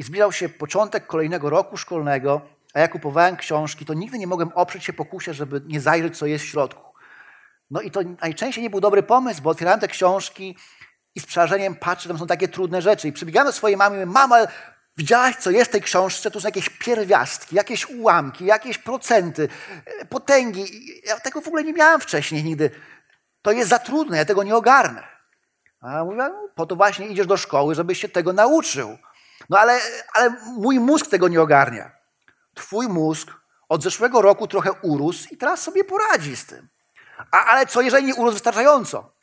i 0.02 0.04
zbliżał 0.04 0.32
się 0.32 0.50
początek 0.50 1.08
kolejnego 1.08 1.50
roku 1.50 1.78
szkolnego, 1.78 2.42
a 2.74 2.80
ja 2.80 2.88
kupowałem 2.88 3.38
książki, 3.38 3.86
to 3.86 3.94
nigdy 3.94 4.20
nie 4.20 4.28
mogłem 4.28 4.52
oprzeć 4.56 4.84
się 4.84 4.94
pokusie, 4.94 5.34
żeby 5.34 5.62
nie 5.66 5.82
zajrzeć, 5.82 6.18
co 6.18 6.26
jest 6.26 6.46
w 6.46 6.48
środku. 6.48 6.94
No 7.72 7.82
i 7.82 7.92
to 7.92 8.00
najczęściej 8.22 8.64
nie 8.64 8.70
był 8.70 8.80
dobry 8.80 9.04
pomysł, 9.04 9.42
bo 9.42 9.50
otwierałem 9.50 9.80
te 9.80 9.88
książki 9.88 10.58
i 11.16 11.20
z 11.20 11.26
przerażeniem 11.26 11.76
patrzę, 11.76 12.10
tam 12.10 12.18
są 12.18 12.28
takie 12.28 12.48
trudne 12.48 12.82
rzeczy. 12.82 13.08
I 13.08 13.12
przybiegałem 13.12 13.48
do 13.48 13.52
swojej 13.54 13.78
mamy 13.78 13.96
i 13.96 14.00
mówię, 14.00 14.12
mama, 14.12 14.38
widziałaś, 14.98 15.36
co 15.36 15.52
jest 15.52 15.70
w 15.70 15.72
tej 15.72 15.82
książce? 15.82 16.32
Tu 16.32 16.40
są 16.40 16.48
jakieś 16.48 16.70
pierwiastki, 16.70 17.56
jakieś 17.56 17.90
ułamki, 17.90 18.46
jakieś 18.46 18.78
procenty, 18.78 19.50
e, 19.86 20.06
potęgi. 20.06 20.66
Ja 21.06 21.20
tego 21.20 21.42
w 21.42 21.48
ogóle 21.48 21.64
nie 21.64 21.74
miałem 21.74 22.02
wcześniej 22.02 22.44
nigdy. 22.44 22.72
To 23.42 23.52
jest 23.52 23.70
za 23.70 23.80
trudne, 23.80 24.18
ja 24.18 24.26
tego 24.26 24.44
nie 24.44 24.56
ogarnę. 24.56 25.04
A 25.82 26.04
mówię, 26.04 26.18
no, 26.18 26.50
po 26.56 26.66
to 26.66 26.76
właśnie 26.76 27.08
idziesz 27.08 27.28
do 27.28 27.38
szkoły, 27.38 27.76
żebyś 27.76 28.02
się 28.02 28.10
tego 28.10 28.34
nauczył. 28.34 28.98
No 29.52 29.60
ale, 29.60 29.80
ale 30.14 30.30
mój 30.58 30.80
mózg 30.80 31.08
tego 31.08 31.28
nie 31.28 31.42
ogarnia. 31.42 31.92
Twój 32.54 32.88
mózg 32.88 33.32
od 33.70 33.84
zeszłego 33.84 34.22
roku 34.22 34.48
trochę 34.48 34.72
urósł 34.72 35.28
i 35.32 35.38
teraz 35.38 35.62
sobie 35.62 35.84
poradzi 35.84 36.36
z 36.36 36.46
tym. 36.46 36.70
A, 37.32 37.46
ale 37.46 37.66
co 37.66 37.82
jeżeli 37.82 38.06
nie 38.08 38.16
urósł 38.16 38.34
wystarczająco? 38.34 39.14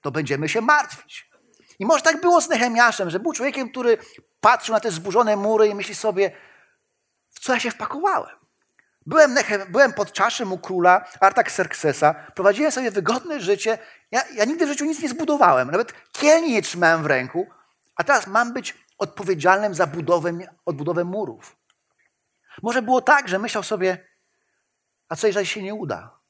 To 0.00 0.10
będziemy 0.10 0.48
się 0.48 0.60
martwić. 0.60 1.30
I 1.78 1.86
może 1.86 2.02
tak 2.02 2.20
było 2.20 2.40
z 2.40 2.48
Nehemiaszem, 2.48 3.10
że 3.10 3.20
był 3.20 3.32
człowiekiem, 3.32 3.70
który 3.70 3.98
patrzył 4.40 4.72
na 4.72 4.80
te 4.80 4.90
zburzone 4.90 5.36
mury 5.36 5.68
i 5.68 5.74
myśli 5.74 5.94
sobie, 5.94 6.30
w 7.30 7.40
co 7.40 7.52
ja 7.52 7.60
się 7.60 7.70
wpakowałem. 7.70 8.36
Byłem, 9.06 9.34
Nechem, 9.34 9.62
byłem 9.68 9.92
pod 9.92 10.12
czaszem 10.12 10.52
u 10.52 10.58
króla 10.58 11.04
Artaxerxesa, 11.20 12.14
prowadziłem 12.14 12.72
sobie 12.72 12.90
wygodne 12.90 13.40
życie. 13.40 13.78
Ja, 14.10 14.22
ja 14.34 14.44
nigdy 14.44 14.66
w 14.66 14.68
życiu 14.68 14.84
nic 14.84 15.02
nie 15.02 15.08
zbudowałem, 15.08 15.70
nawet 15.70 15.92
kielni 16.12 16.52
nie 16.52 16.62
trzymałem 16.62 17.02
w 17.02 17.06
ręku, 17.06 17.46
a 17.96 18.04
teraz 18.04 18.26
mam 18.26 18.52
być 18.52 18.85
odpowiedzialnym 18.98 19.74
za 19.74 19.86
budowę, 19.86 20.38
odbudowę 20.64 21.04
murów. 21.04 21.56
Może 22.62 22.82
było 22.82 23.02
tak, 23.02 23.28
że 23.28 23.38
myślał 23.38 23.62
sobie, 23.62 24.08
a 25.08 25.16
co 25.16 25.26
jeżeli 25.26 25.46
się 25.46 25.62
nie 25.62 25.74
uda 25.74 26.20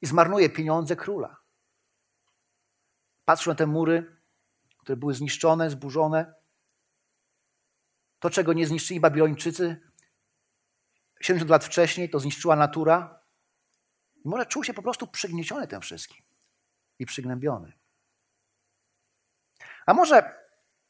i 0.00 0.06
zmarnuje 0.06 0.50
pieniądze 0.50 0.96
króla. 0.96 1.36
Patrzył 3.24 3.50
na 3.50 3.56
te 3.56 3.66
mury, 3.66 4.16
które 4.78 4.96
były 4.96 5.14
zniszczone, 5.14 5.70
zburzone. 5.70 6.34
To, 8.18 8.30
czego 8.30 8.52
nie 8.52 8.66
zniszczyli 8.66 9.00
Babilończycy 9.00 9.90
70 11.20 11.50
lat 11.50 11.64
wcześniej, 11.64 12.10
to 12.10 12.20
zniszczyła 12.20 12.56
natura. 12.56 13.20
I 14.24 14.28
może 14.28 14.46
czuł 14.46 14.64
się 14.64 14.74
po 14.74 14.82
prostu 14.82 15.06
przygnieciony 15.06 15.66
tym 15.66 15.80
wszystkim 15.80 16.24
i 16.98 17.06
przygnębiony. 17.06 17.72
A 19.86 19.94
może, 19.94 20.39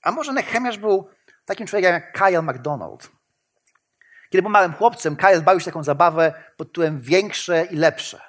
a 0.03 0.13
może 0.13 0.33
Nehemiasz 0.33 0.79
był 0.79 1.09
takim 1.45 1.67
człowiekiem 1.67 1.93
jak 1.93 2.13
Kyle 2.13 2.43
McDonald. 2.43 3.11
Kiedy 4.31 4.43
był 4.43 4.51
małym 4.51 4.73
chłopcem, 4.73 5.17
Kyle 5.17 5.43
bawił 5.43 5.61
się 5.61 5.65
taką 5.65 5.85
zabawę 5.85 6.35
pod 6.57 6.69
tytułem 6.69 7.01
większe 7.01 7.65
i 7.65 7.77
lepsze. 7.77 8.21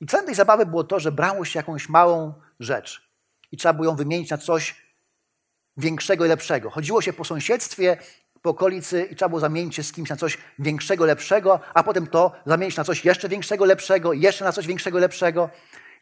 I 0.00 0.06
celem 0.06 0.26
tej 0.26 0.34
zabawy 0.34 0.66
było 0.66 0.84
to, 0.84 1.00
że 1.00 1.12
brało 1.12 1.44
się 1.44 1.58
jakąś 1.58 1.88
małą 1.88 2.34
rzecz 2.60 3.10
i 3.52 3.56
trzeba 3.56 3.72
było 3.72 3.84
ją 3.84 3.96
wymienić 3.96 4.30
na 4.30 4.38
coś 4.38 4.90
większego 5.76 6.26
i 6.26 6.28
lepszego. 6.28 6.70
Chodziło 6.70 7.02
się 7.02 7.12
po 7.12 7.24
sąsiedztwie, 7.24 7.96
po 8.42 8.50
okolicy 8.50 9.02
i 9.02 9.16
trzeba 9.16 9.28
było 9.28 9.40
zamienić 9.40 9.74
się 9.74 9.82
z 9.82 9.92
kimś 9.92 10.10
na 10.10 10.16
coś 10.16 10.38
większego, 10.58 11.04
lepszego, 11.04 11.60
a 11.74 11.82
potem 11.82 12.06
to 12.06 12.32
zamienić 12.46 12.76
na 12.76 12.84
coś 12.84 13.04
jeszcze 13.04 13.28
większego, 13.28 13.64
lepszego, 13.64 14.12
jeszcze 14.12 14.44
na 14.44 14.52
coś 14.52 14.66
większego, 14.66 14.98
lepszego. 14.98 15.50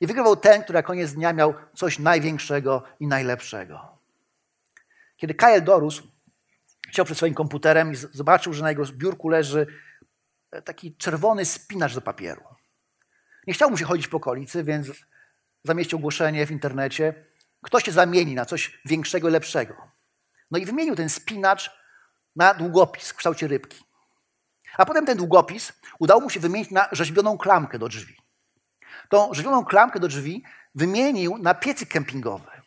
I 0.00 0.06
wygrywał 0.06 0.37
ten, 0.37 0.62
który 0.62 0.76
na 0.76 0.82
koniec 0.82 1.12
dnia 1.12 1.32
miał 1.32 1.54
coś 1.75 1.98
największego 1.98 2.82
i 3.00 3.06
najlepszego. 3.06 3.97
Kiedy 5.18 5.34
Kyle 5.34 5.60
dorósł, 5.60 6.02
chciał 6.88 7.04
przed 7.04 7.16
swoim 7.16 7.34
komputerem 7.34 7.92
i 7.92 7.96
zobaczył, 7.96 8.52
że 8.52 8.62
na 8.62 8.68
jego 8.68 8.84
biurku 8.84 9.28
leży 9.28 9.66
e, 10.50 10.62
taki 10.62 10.96
czerwony 10.96 11.44
spinacz 11.44 11.94
do 11.94 12.00
papieru. 12.00 12.44
Nie 13.46 13.54
chciał 13.54 13.70
mu 13.70 13.76
się 13.76 13.84
chodzić 13.84 14.08
po 14.08 14.16
okolicy, 14.16 14.64
więc 14.64 14.90
zamieścił 15.64 15.98
ogłoszenie 15.98 16.46
w 16.46 16.50
internecie. 16.50 17.25
Kto 17.62 17.80
się 17.80 17.92
zamieni 17.92 18.34
na 18.34 18.44
coś 18.44 18.80
większego 18.84 19.28
i 19.28 19.32
lepszego? 19.32 19.75
No 20.50 20.58
i 20.58 20.66
wymienił 20.66 20.96
ten 20.96 21.08
spinacz 21.08 21.70
na 22.37 22.54
długopis 22.54 23.10
w 23.10 23.14
kształcie 23.14 23.48
rybki. 23.48 23.84
A 24.76 24.87
potem 24.87 25.06
ten 25.06 25.16
długopis 25.16 25.72
udało 25.98 26.20
mu 26.20 26.30
się 26.30 26.40
wymienić 26.40 26.70
na 26.70 26.88
rzeźbioną 26.92 27.38
klamkę 27.38 27.78
do 27.78 27.88
drzwi. 27.88 28.16
Tą 29.08 29.34
rzeźbioną 29.34 29.64
klamkę 29.64 30.00
do 30.00 30.08
drzwi 30.08 30.44
wymienił 30.75 31.38
na 31.38 31.54
piecyk 31.54 31.88
kempingowy. 31.88 32.57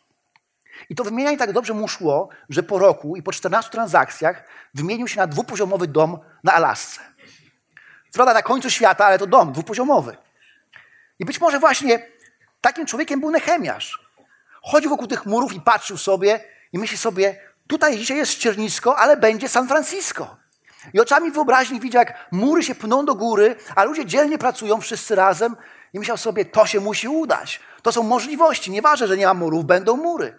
I 0.90 0.94
to 0.94 1.04
wymienianie 1.04 1.38
tak 1.38 1.52
dobrze 1.52 1.74
mu 1.74 1.88
szło, 1.88 2.28
że 2.48 2.62
po 2.62 2.78
roku 2.78 3.16
i 3.16 3.22
po 3.22 3.32
14 3.32 3.70
transakcjach 3.70 4.44
wymienił 4.74 5.08
się 5.08 5.20
na 5.20 5.26
dwupoziomowy 5.26 5.86
dom 5.86 6.18
na 6.44 6.52
Alasce. 6.52 7.00
Prawda, 8.12 8.34
na 8.34 8.42
końcu 8.42 8.70
świata, 8.70 9.06
ale 9.06 9.18
to 9.18 9.26
dom 9.26 9.52
dwupoziomowy. 9.52 10.16
I 11.18 11.24
być 11.24 11.40
może 11.40 11.58
właśnie 11.58 12.06
takim 12.60 12.86
człowiekiem 12.86 13.20
był 13.20 13.30
Nechemiasz. 13.30 14.02
Chodził 14.62 14.90
wokół 14.90 15.06
tych 15.06 15.26
murów 15.26 15.52
i 15.52 15.60
patrzył 15.60 15.98
sobie 15.98 16.40
i 16.72 16.78
myśli 16.78 16.98
sobie, 16.98 17.40
tutaj 17.66 17.98
dzisiaj 17.98 18.16
jest 18.16 18.32
ściernisko, 18.32 18.98
ale 18.98 19.16
będzie 19.16 19.48
San 19.48 19.68
Francisco. 19.68 20.36
I 20.94 21.00
oczami 21.00 21.30
wyobraźni 21.30 21.80
widział, 21.80 22.00
jak 22.00 22.28
mury 22.32 22.62
się 22.62 22.74
pną 22.74 23.04
do 23.04 23.14
góry, 23.14 23.56
a 23.76 23.84
ludzie 23.84 24.06
dzielnie 24.06 24.38
pracują 24.38 24.80
wszyscy 24.80 25.14
razem 25.14 25.56
i 25.92 25.98
myślał 25.98 26.16
sobie, 26.16 26.44
to 26.44 26.66
się 26.66 26.80
musi 26.80 27.08
udać. 27.08 27.60
To 27.82 27.92
są 27.92 28.02
możliwości. 28.02 28.70
Nieważne, 28.70 29.06
że 29.06 29.16
nie 29.16 29.26
ma 29.26 29.34
murów, 29.34 29.64
będą 29.64 29.96
mury. 29.96 30.38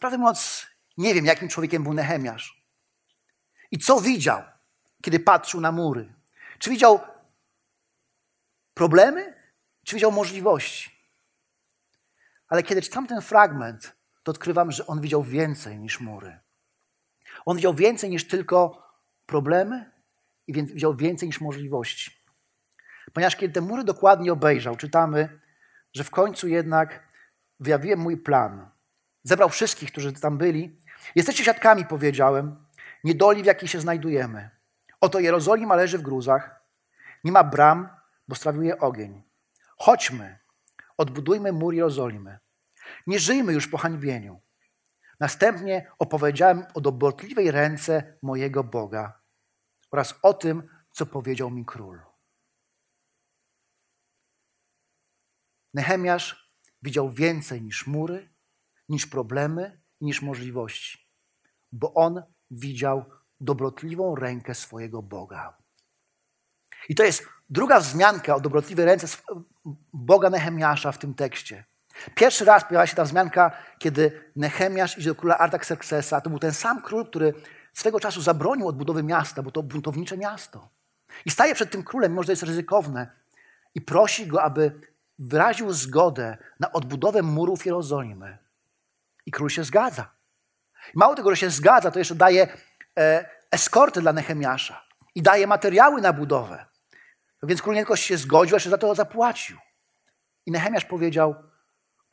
Prawdę 0.00 0.18
mówiąc, 0.18 0.66
nie 0.96 1.14
wiem, 1.14 1.24
jakim 1.24 1.48
człowiekiem 1.48 1.82
był 1.82 1.94
Nehemiasz. 1.94 2.64
I 3.70 3.78
co 3.78 4.00
widział, 4.00 4.42
kiedy 5.02 5.20
patrzył 5.20 5.60
na 5.60 5.72
mury? 5.72 6.14
Czy 6.58 6.70
widział 6.70 7.00
problemy, 8.74 9.34
czy 9.84 9.94
widział 9.94 10.12
możliwości? 10.12 10.90
Ale 12.48 12.62
kiedy 12.62 12.82
czytam 12.82 13.06
ten 13.06 13.22
fragment, 13.22 13.96
to 14.22 14.30
odkrywam, 14.30 14.72
że 14.72 14.86
on 14.86 15.00
widział 15.00 15.22
więcej 15.22 15.78
niż 15.78 16.00
mury. 16.00 16.38
On 17.44 17.56
widział 17.56 17.74
więcej 17.74 18.10
niż 18.10 18.28
tylko 18.28 18.88
problemy 19.26 19.90
i 20.46 20.52
widział 20.52 20.94
więcej 20.94 21.28
niż 21.28 21.40
możliwości. 21.40 22.10
Ponieważ 23.12 23.36
kiedy 23.36 23.54
te 23.54 23.60
mury 23.60 23.84
dokładnie 23.84 24.32
obejrzał, 24.32 24.76
czytamy, 24.76 25.40
że 25.92 26.04
w 26.04 26.10
końcu 26.10 26.48
jednak 26.48 27.08
wyjawiłem 27.60 27.98
mój 27.98 28.16
plan. 28.16 28.70
Zebrał 29.22 29.48
wszystkich, 29.48 29.92
którzy 29.92 30.12
tam 30.12 30.38
byli. 30.38 30.78
Jesteście 31.14 31.42
świadkami, 31.42 31.84
powiedziałem, 31.84 32.66
niedoli, 33.04 33.42
w 33.42 33.46
jakiej 33.46 33.68
się 33.68 33.80
znajdujemy. 33.80 34.50
Oto 35.00 35.20
Jerozolima 35.20 35.76
leży 35.76 35.98
w 35.98 36.02
gruzach. 36.02 36.64
Nie 37.24 37.32
ma 37.32 37.44
bram, 37.44 37.88
bo 38.28 38.34
strawił 38.34 38.62
je 38.62 38.78
ogień. 38.78 39.22
Chodźmy, 39.78 40.38
odbudujmy 40.96 41.52
mur 41.52 41.74
Jerozolimy. 41.74 42.38
Nie 43.06 43.18
żyjmy 43.18 43.52
już 43.52 43.68
po 43.68 43.78
hańbieniu. 43.78 44.40
Następnie 45.20 45.90
opowiedziałem 45.98 46.66
o 46.74 46.80
dobrotliwej 46.80 47.50
ręce 47.50 48.18
mojego 48.22 48.64
Boga 48.64 49.20
oraz 49.90 50.14
o 50.22 50.34
tym, 50.34 50.68
co 50.90 51.06
powiedział 51.06 51.50
mi 51.50 51.64
król. 51.64 52.00
Nehemiasz 55.74 56.52
widział 56.82 57.10
więcej 57.10 57.62
niż 57.62 57.86
mury, 57.86 58.29
niż 58.90 59.06
problemy, 59.06 59.80
niż 60.00 60.22
możliwości, 60.22 61.08
bo 61.72 61.94
on 61.94 62.22
widział 62.50 63.04
dobrotliwą 63.40 64.14
rękę 64.14 64.54
swojego 64.54 65.02
Boga. 65.02 65.56
I 66.88 66.94
to 66.94 67.04
jest 67.04 67.26
druga 67.50 67.80
wzmianka 67.80 68.34
o 68.34 68.40
dobrotliwej 68.40 68.86
ręce 68.86 69.16
Boga 69.92 70.30
Nehemiasza 70.30 70.92
w 70.92 70.98
tym 70.98 71.14
tekście. 71.14 71.64
Pierwszy 72.14 72.44
raz 72.44 72.64
pojawia 72.64 72.86
się 72.86 72.96
ta 72.96 73.04
wzmianka, 73.04 73.50
kiedy 73.78 74.32
Nehemiasz 74.36 74.98
idzie 74.98 75.10
do 75.10 75.14
króla 75.14 75.38
Artaxerxesa. 75.38 76.20
To 76.20 76.30
był 76.30 76.38
ten 76.38 76.52
sam 76.52 76.82
król, 76.82 77.06
który 77.06 77.34
swego 77.72 78.00
czasu 78.00 78.22
zabronił 78.22 78.68
odbudowy 78.68 79.02
miasta, 79.02 79.42
bo 79.42 79.50
to 79.50 79.62
buntownicze 79.62 80.16
miasto. 80.16 80.68
I 81.24 81.30
staje 81.30 81.54
przed 81.54 81.70
tym 81.70 81.82
królem, 81.82 82.12
mimo 82.12 82.22
że 82.22 82.26
to 82.26 82.32
jest 82.32 82.42
ryzykowne, 82.42 83.10
i 83.74 83.80
prosi 83.80 84.26
go, 84.26 84.42
aby 84.42 84.80
wyraził 85.18 85.72
zgodę 85.72 86.38
na 86.60 86.72
odbudowę 86.72 87.22
murów 87.22 87.66
Jerozolimy. 87.66 88.38
I 89.30 89.32
król 89.32 89.50
się 89.50 89.64
zgadza. 89.64 90.10
Mało 90.94 91.14
tego, 91.14 91.30
że 91.30 91.36
się 91.36 91.50
zgadza, 91.50 91.90
to 91.90 91.98
jeszcze 91.98 92.14
daje 92.14 92.56
e, 92.98 93.30
eskorty 93.50 94.00
dla 94.00 94.12
Nehemiasza 94.12 94.86
i 95.14 95.22
daje 95.22 95.46
materiały 95.46 96.00
na 96.00 96.12
budowę. 96.12 96.66
Więc 97.42 97.62
król 97.62 97.74
nie 97.74 97.80
tylko 97.80 97.96
się 97.96 98.16
zgodził, 98.16 98.54
ale 98.54 98.60
się 98.60 98.70
za 98.70 98.78
to 98.78 98.94
zapłacił. 98.94 99.58
I 100.46 100.50
Nehemiasz 100.50 100.84
powiedział, 100.84 101.34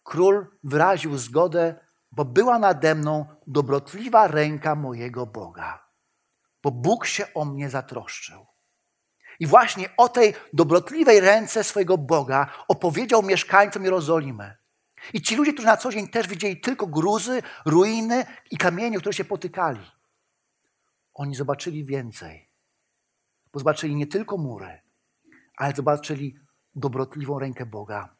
król 0.03 0.47
wyraził 0.63 1.17
zgodę, 1.17 1.75
bo 2.11 2.25
była 2.25 2.59
nade 2.59 2.95
mną 2.95 3.25
dobrotliwa 3.47 4.27
ręka 4.27 4.75
mojego 4.75 5.25
Boga, 5.25 5.87
bo 6.63 6.71
Bóg 6.71 7.05
się 7.05 7.33
o 7.33 7.45
mnie 7.45 7.69
zatroszczył. 7.69 8.45
I 9.39 9.47
właśnie 9.47 9.89
o 9.97 10.09
tej 10.09 10.33
dobrotliwej 10.53 11.19
ręce 11.19 11.63
swojego 11.63 11.97
Boga 11.97 12.47
opowiedział 12.67 13.23
mieszkańcom 13.23 13.83
Jerozolimy. 13.83 14.57
I 15.13 15.21
ci 15.21 15.35
ludzie, 15.35 15.53
którzy 15.53 15.67
na 15.67 15.77
co 15.77 15.91
dzień 15.91 16.07
też 16.07 16.27
widzieli 16.27 16.61
tylko 16.61 16.87
gruzy, 16.87 17.41
ruiny 17.65 18.25
i 18.51 18.57
kamienie, 18.57 18.99
które 18.99 19.13
się 19.13 19.25
potykali, 19.25 19.91
oni 21.13 21.35
zobaczyli 21.35 21.85
więcej. 21.85 22.49
Bo 23.53 23.59
zobaczyli 23.59 23.95
nie 23.95 24.07
tylko 24.07 24.37
mury, 24.37 24.81
ale 25.57 25.75
zobaczyli 25.75 26.39
dobrotliwą 26.75 27.39
rękę 27.39 27.65
Boga, 27.65 28.15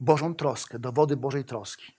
Bożą 0.00 0.34
troskę, 0.34 0.78
dowody 0.78 1.16
Bożej 1.16 1.44
troski. 1.44 1.92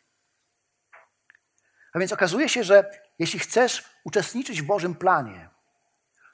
A 1.93 1.99
więc 1.99 2.13
okazuje 2.13 2.49
się, 2.49 2.63
że 2.63 2.89
jeśli 3.19 3.39
chcesz 3.39 3.83
uczestniczyć 4.03 4.61
w 4.61 4.65
Bożym 4.65 4.95
planie, 4.95 5.49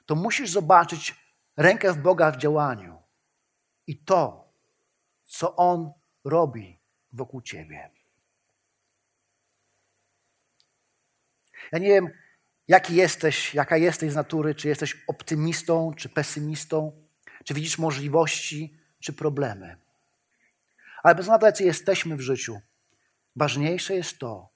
to 0.06 0.14
musisz 0.14 0.50
zobaczyć 0.50 1.14
rękę 1.56 1.92
w 1.92 1.98
Boga 1.98 2.30
w 2.30 2.36
działaniu 2.36 3.02
i 3.86 4.04
to, 4.04 4.52
co 5.24 5.56
On 5.56 5.92
robi 6.24 6.77
wokół 7.12 7.42
ciebie. 7.42 7.90
Ja 11.72 11.78
nie 11.78 11.88
wiem, 11.88 12.08
jaki 12.68 12.94
jesteś, 12.94 13.54
jaka 13.54 13.76
jesteś 13.76 14.12
z 14.12 14.14
natury, 14.14 14.54
czy 14.54 14.68
jesteś 14.68 15.04
optymistą, 15.06 15.92
czy 15.96 16.08
pesymistą, 16.08 17.04
czy 17.44 17.54
widzisz 17.54 17.78
możliwości, 17.78 18.78
czy 19.00 19.12
problemy. 19.12 19.76
Ale 21.02 21.14
bez 21.14 21.24
względu 21.24 21.36
na 21.36 21.38
to, 21.38 21.46
jacy 21.46 21.64
jesteśmy 21.64 22.16
w 22.16 22.20
życiu, 22.20 22.60
ważniejsze 23.36 23.94
jest 23.94 24.18
to, 24.18 24.48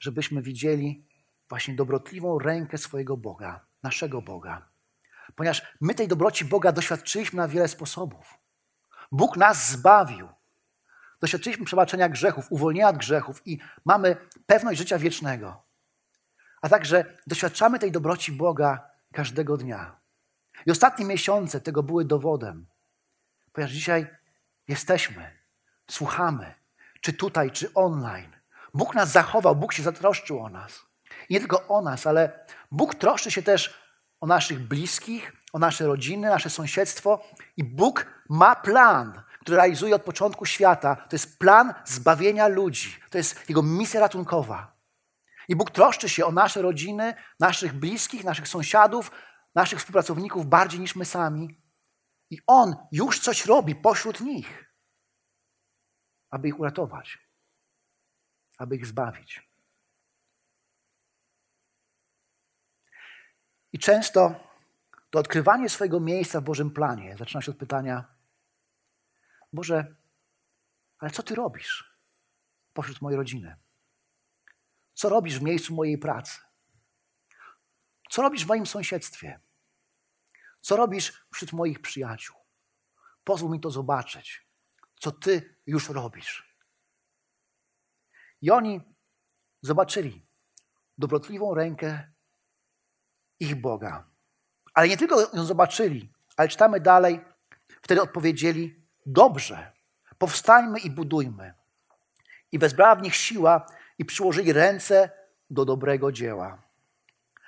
żebyśmy 0.00 0.42
widzieli 0.42 1.04
właśnie 1.48 1.74
dobrotliwą 1.74 2.38
rękę 2.38 2.78
swojego 2.78 3.16
Boga, 3.16 3.66
naszego 3.82 4.22
Boga. 4.22 4.68
Ponieważ 5.34 5.76
my 5.80 5.94
tej 5.94 6.08
dobroci 6.08 6.44
Boga 6.44 6.72
doświadczyliśmy 6.72 7.36
na 7.36 7.48
wiele 7.48 7.68
sposobów. 7.68 8.38
Bóg 9.12 9.36
nas 9.36 9.70
zbawił. 9.70 10.28
Doświadczyliśmy 11.20 11.64
przebaczenia 11.64 12.08
grzechów, 12.08 12.46
uwolnienia 12.50 12.88
od 12.88 12.96
grzechów 12.96 13.46
i 13.46 13.58
mamy 13.84 14.16
pewność 14.46 14.78
życia 14.78 14.98
wiecznego. 14.98 15.62
A 16.62 16.68
także 16.68 17.04
doświadczamy 17.26 17.78
tej 17.78 17.92
dobroci 17.92 18.32
Boga 18.32 18.90
każdego 19.12 19.56
dnia. 19.56 20.00
I 20.66 20.70
ostatnie 20.70 21.04
miesiące 21.04 21.60
tego 21.60 21.82
były 21.82 22.04
dowodem, 22.04 22.66
ponieważ 23.52 23.72
dzisiaj 23.72 24.06
jesteśmy, 24.68 25.30
słuchamy, 25.90 26.54
czy 27.00 27.12
tutaj, 27.12 27.50
czy 27.50 27.74
online. 27.74 28.36
Bóg 28.74 28.94
nas 28.94 29.12
zachował, 29.12 29.56
Bóg 29.56 29.72
się 29.72 29.82
zatroszczył 29.82 30.40
o 30.40 30.48
nas. 30.48 30.82
I 31.28 31.34
nie 31.34 31.40
tylko 31.40 31.68
o 31.68 31.82
nas, 31.82 32.06
ale 32.06 32.46
Bóg 32.70 32.94
troszczy 32.94 33.30
się 33.30 33.42
też 33.42 33.80
o 34.20 34.26
naszych 34.26 34.60
bliskich, 34.60 35.32
o 35.52 35.58
nasze 35.58 35.86
rodziny, 35.86 36.28
nasze 36.28 36.50
sąsiedztwo. 36.50 37.24
I 37.56 37.64
Bóg 37.64 38.06
ma 38.28 38.56
plan, 38.56 39.22
który 39.48 39.56
realizuje 39.56 39.94
od 39.94 40.02
początku 40.02 40.46
świata. 40.46 40.96
To 40.96 41.16
jest 41.16 41.38
plan 41.38 41.74
zbawienia 41.84 42.48
ludzi. 42.48 42.96
To 43.10 43.18
jest 43.18 43.48
Jego 43.48 43.62
misja 43.62 44.00
ratunkowa. 44.00 44.76
I 45.48 45.56
Bóg 45.56 45.70
troszczy 45.70 46.08
się 46.08 46.26
o 46.26 46.32
nasze 46.32 46.62
rodziny, 46.62 47.14
naszych 47.40 47.72
bliskich, 47.72 48.24
naszych 48.24 48.48
sąsiadów, 48.48 49.10
naszych 49.54 49.78
współpracowników 49.78 50.46
bardziej 50.46 50.80
niż 50.80 50.96
my 50.96 51.04
sami. 51.04 51.62
I 52.30 52.38
On 52.46 52.76
już 52.92 53.20
coś 53.20 53.46
robi 53.46 53.74
pośród 53.74 54.20
nich, 54.20 54.74
aby 56.30 56.48
ich 56.48 56.60
uratować, 56.60 57.18
aby 58.58 58.76
ich 58.76 58.86
zbawić. 58.86 59.50
I 63.72 63.78
często 63.78 64.34
to 65.10 65.18
odkrywanie 65.18 65.68
swojego 65.68 66.00
miejsca 66.00 66.40
w 66.40 66.44
Bożym 66.44 66.70
planie 66.70 67.16
zaczyna 67.16 67.42
się 67.42 67.52
od 67.52 67.58
pytania: 67.58 68.17
Boże, 69.52 69.96
ale 70.98 71.10
co 71.10 71.22
Ty 71.22 71.34
robisz 71.34 71.98
pośród 72.72 73.00
mojej 73.00 73.16
rodziny? 73.16 73.56
Co 74.94 75.08
robisz 75.08 75.38
w 75.38 75.42
miejscu 75.42 75.74
mojej 75.74 75.98
pracy? 75.98 76.40
Co 78.10 78.22
robisz 78.22 78.44
w 78.44 78.48
moim 78.48 78.66
sąsiedztwie? 78.66 79.40
Co 80.60 80.76
robisz 80.76 81.26
wśród 81.32 81.52
moich 81.52 81.82
przyjaciół? 81.82 82.36
Pozwól 83.24 83.50
mi 83.50 83.60
to 83.60 83.70
zobaczyć, 83.70 84.48
co 85.00 85.12
Ty 85.12 85.56
już 85.66 85.88
robisz. 85.88 86.56
I 88.40 88.50
oni 88.50 88.80
zobaczyli 89.62 90.26
dobrotliwą 90.98 91.54
rękę 91.54 92.12
ich 93.40 93.60
Boga. 93.60 94.10
Ale 94.74 94.88
nie 94.88 94.96
tylko 94.96 95.20
ją 95.20 95.44
zobaczyli, 95.44 96.12
ale 96.36 96.48
czytamy 96.48 96.80
dalej, 96.80 97.20
wtedy 97.82 98.02
odpowiedzieli: 98.02 98.87
Dobrze, 99.06 99.72
powstańmy 100.18 100.78
i 100.78 100.90
budujmy. 100.90 101.54
I 102.52 102.58
wezbrała 102.58 102.96
w 102.96 103.02
nich 103.02 103.14
siła 103.14 103.66
i 103.98 104.04
przyłożyli 104.04 104.52
ręce 104.52 105.10
do 105.50 105.64
dobrego 105.64 106.12
dzieła. 106.12 106.62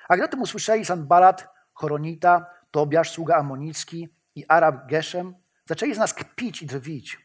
A 0.08 0.16
gdy 0.16 0.24
o 0.24 0.28
tym 0.28 0.42
usłyszeli 0.42 0.84
Sanbalat, 0.84 1.48
Choronita, 1.72 2.46
Tobiasz, 2.70 3.10
sługa 3.10 3.36
Amonicki 3.36 4.08
i 4.34 4.46
Arab 4.48 4.86
Geszem, 4.86 5.34
zaczęli 5.64 5.94
z 5.94 5.98
nas 5.98 6.14
kpić 6.14 6.62
i 6.62 6.66
drwić. 6.66 7.18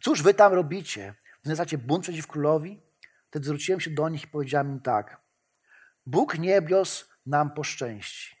Cóż 0.00 0.22
wy 0.22 0.34
tam 0.34 0.52
robicie? 0.52 1.14
Wzniecacie 1.42 1.78
bunt 1.78 2.02
przeciw 2.02 2.26
królowi? 2.26 2.82
Wtedy 3.28 3.44
zwróciłem 3.44 3.80
się 3.80 3.90
do 3.90 4.08
nich 4.08 4.24
i 4.24 4.26
powiedziałem 4.26 4.70
im 4.70 4.80
tak. 4.80 5.20
Bóg 6.06 6.38
niebios 6.38 7.10
nam 7.26 7.54
poszczęści. 7.54 8.36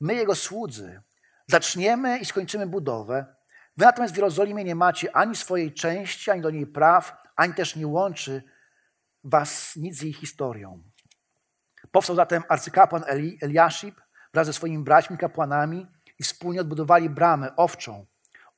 My, 0.00 0.14
Jego 0.14 0.34
słudzy, 0.34 1.02
zaczniemy 1.46 2.18
i 2.18 2.24
skończymy 2.24 2.66
budowę. 2.66 3.35
Wy 3.76 3.84
natomiast 3.84 4.14
w 4.14 4.16
Jerozolimie 4.16 4.64
nie 4.64 4.74
macie 4.74 5.16
ani 5.16 5.36
swojej 5.36 5.72
części, 5.72 6.30
ani 6.30 6.42
do 6.42 6.50
niej 6.50 6.66
praw, 6.66 7.22
ani 7.36 7.54
też 7.54 7.76
nie 7.76 7.86
łączy 7.86 8.42
was 9.24 9.76
nic 9.76 9.98
z 9.98 10.02
jej 10.02 10.12
historią. 10.12 10.82
Powstał 11.90 12.16
zatem 12.16 12.42
arcykapłan 12.48 13.04
Eli, 13.06 13.38
Eliaszib 13.42 14.00
wraz 14.34 14.46
ze 14.46 14.52
swoimi 14.52 14.84
braćmi 14.84 15.18
kapłanami 15.18 15.86
i 16.18 16.22
wspólnie 16.22 16.60
odbudowali 16.60 17.10
bramę 17.10 17.56
owczą. 17.56 18.06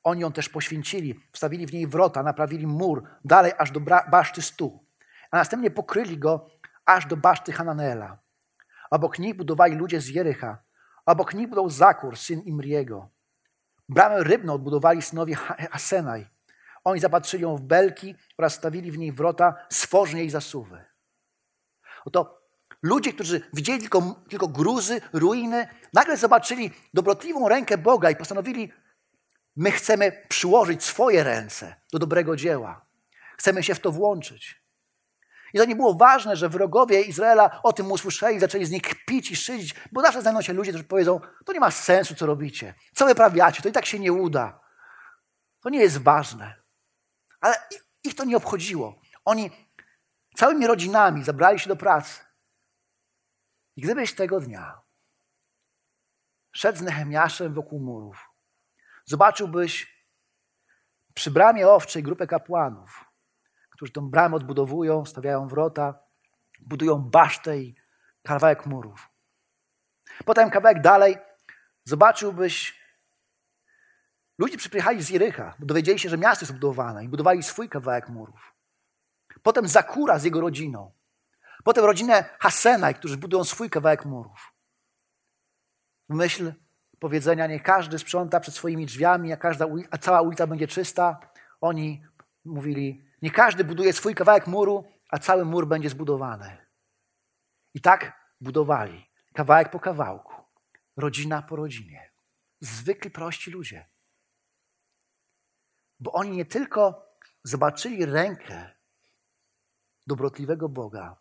Oni 0.04 0.20
ją 0.20 0.32
też 0.32 0.48
poświęcili, 0.48 1.20
wstawili 1.32 1.66
w 1.66 1.72
niej 1.72 1.86
wrota, 1.86 2.22
naprawili 2.22 2.66
mur, 2.66 3.02
dalej 3.24 3.52
aż 3.58 3.70
do 3.70 3.80
baszty 4.10 4.42
stu, 4.42 4.84
a 5.30 5.36
następnie 5.36 5.70
pokryli 5.70 6.18
go 6.18 6.48
aż 6.86 7.06
do 7.06 7.16
baszty 7.16 7.52
Hananeela. 7.52 8.18
Obok 8.90 9.18
nich 9.18 9.36
budowali 9.36 9.76
ludzie 9.76 10.00
z 10.00 10.08
Jericha, 10.08 10.58
obok 11.06 11.34
nich 11.34 11.48
budał 11.48 11.70
Zakur, 11.70 12.16
syn 12.16 12.40
Imriego. 12.40 13.10
Bramę 13.88 14.24
rybną 14.24 14.54
odbudowali 14.54 15.02
synowie 15.02 15.34
Hasenaj. 15.34 16.26
Oni 16.84 17.00
zapatrzyli 17.00 17.42
ją 17.42 17.56
w 17.56 17.60
belki 17.62 18.14
oraz 18.38 18.54
stawili 18.54 18.92
w 18.92 18.98
niej 18.98 19.12
wrota, 19.12 19.54
stworznie 19.70 20.20
jej 20.20 20.30
zasuwy. 20.30 20.84
Oto 22.04 22.38
ludzie, 22.82 23.12
którzy 23.12 23.40
widzieli 23.52 23.80
tylko, 23.80 24.24
tylko 24.28 24.48
gruzy, 24.48 25.00
ruiny, 25.12 25.68
nagle 25.92 26.16
zobaczyli 26.16 26.70
dobrotliwą 26.94 27.48
rękę 27.48 27.78
Boga 27.78 28.10
i 28.10 28.16
postanowili, 28.16 28.72
my 29.56 29.70
chcemy 29.70 30.22
przyłożyć 30.28 30.84
swoje 30.84 31.24
ręce 31.24 31.76
do 31.92 31.98
dobrego 31.98 32.36
dzieła. 32.36 32.86
Chcemy 33.38 33.62
się 33.62 33.74
w 33.74 33.80
to 33.80 33.92
włączyć. 33.92 34.62
I 35.54 35.58
to 35.58 35.64
nie 35.64 35.76
było 35.76 35.94
ważne, 35.94 36.36
że 36.36 36.48
wrogowie 36.48 37.02
Izraela 37.02 37.60
o 37.62 37.72
tym 37.72 37.92
usłyszeli, 37.92 38.40
zaczęli 38.40 38.64
z 38.64 38.70
nich 38.70 38.82
kpić 38.82 39.30
i 39.30 39.36
szydzić, 39.36 39.74
bo 39.92 40.00
zawsze 40.00 40.22
znajdą 40.22 40.42
się 40.42 40.52
ludzie, 40.52 40.70
którzy 40.70 40.84
powiedzą, 40.84 41.20
to 41.44 41.52
nie 41.52 41.60
ma 41.60 41.70
sensu, 41.70 42.14
co 42.14 42.26
robicie. 42.26 42.74
Co 42.94 43.06
wyprawiacie, 43.06 43.62
to 43.62 43.68
i 43.68 43.72
tak 43.72 43.86
się 43.86 43.98
nie 43.98 44.12
uda. 44.12 44.60
To 45.60 45.68
nie 45.68 45.80
jest 45.80 45.98
ważne. 45.98 46.54
Ale 47.40 47.56
ich 48.04 48.14
to 48.14 48.24
nie 48.24 48.36
obchodziło. 48.36 49.00
Oni 49.24 49.50
całymi 50.36 50.66
rodzinami 50.66 51.24
zabrali 51.24 51.58
się 51.58 51.68
do 51.68 51.76
pracy. 51.76 52.20
I 53.76 53.80
gdybyś 53.80 54.14
tego 54.14 54.40
dnia 54.40 54.80
szedł 56.52 56.78
z 56.78 56.82
Nehemiaszem 56.82 57.54
wokół 57.54 57.80
murów, 57.80 58.30
zobaczyłbyś 59.04 59.98
przy 61.14 61.30
bramie 61.30 61.68
owczej 61.68 62.02
grupę 62.02 62.26
kapłanów, 62.26 63.04
którzy 63.78 63.92
tą 63.92 64.10
bramę 64.10 64.36
odbudowują, 64.36 65.04
stawiają 65.04 65.48
wrota, 65.48 65.98
budują 66.60 66.98
basztę 66.98 67.58
i 67.58 67.74
kawałek 68.22 68.66
murów. 68.66 69.08
Potem 70.24 70.50
kawałek 70.50 70.82
dalej 70.82 71.16
zobaczyłbyś 71.84 72.78
Ludzie 74.38 74.56
przyjechali 74.56 75.02
z 75.02 75.10
Jericha, 75.10 75.54
bo 75.58 75.66
dowiedzieli 75.66 75.98
się, 75.98 76.08
że 76.08 76.18
miasto 76.18 76.44
jest 76.44 76.52
budowane 76.52 77.04
i 77.04 77.08
budowali 77.08 77.42
swój 77.42 77.68
kawałek 77.68 78.08
murów. 78.08 78.54
Potem 79.42 79.68
Zakura 79.68 80.18
z 80.18 80.24
jego 80.24 80.40
rodziną. 80.40 80.92
Potem 81.64 81.84
rodzinę 81.84 82.24
Hasenaj, 82.38 82.94
którzy 82.94 83.16
budują 83.16 83.44
swój 83.44 83.70
kawałek 83.70 84.04
murów. 84.04 84.52
Myśl 86.08 86.52
powiedzenia, 86.98 87.46
nie 87.46 87.60
każdy 87.60 87.98
sprząta 87.98 88.40
przed 88.40 88.54
swoimi 88.54 88.86
drzwiami, 88.86 89.32
a, 89.32 89.36
każda 89.36 89.66
a 89.90 89.98
cała 89.98 90.22
ulica 90.22 90.46
będzie 90.46 90.68
czysta, 90.68 91.20
oni 91.60 92.02
mówili, 92.44 93.07
nie 93.22 93.30
każdy 93.30 93.64
buduje 93.64 93.92
swój 93.92 94.14
kawałek 94.14 94.46
muru, 94.46 94.84
a 95.08 95.18
cały 95.18 95.44
mur 95.44 95.66
będzie 95.66 95.90
zbudowany. 95.90 96.66
I 97.74 97.80
tak 97.80 98.32
budowali, 98.40 99.06
kawałek 99.34 99.70
po 99.70 99.80
kawałku, 99.80 100.42
rodzina 100.96 101.42
po 101.42 101.56
rodzinie. 101.56 102.10
Zwykli 102.60 103.10
prości 103.10 103.50
ludzie. 103.50 103.88
Bo 106.00 106.12
oni 106.12 106.30
nie 106.30 106.44
tylko 106.44 107.06
zobaczyli 107.44 108.06
rękę 108.06 108.70
dobrotliwego 110.06 110.68
Boga, 110.68 111.16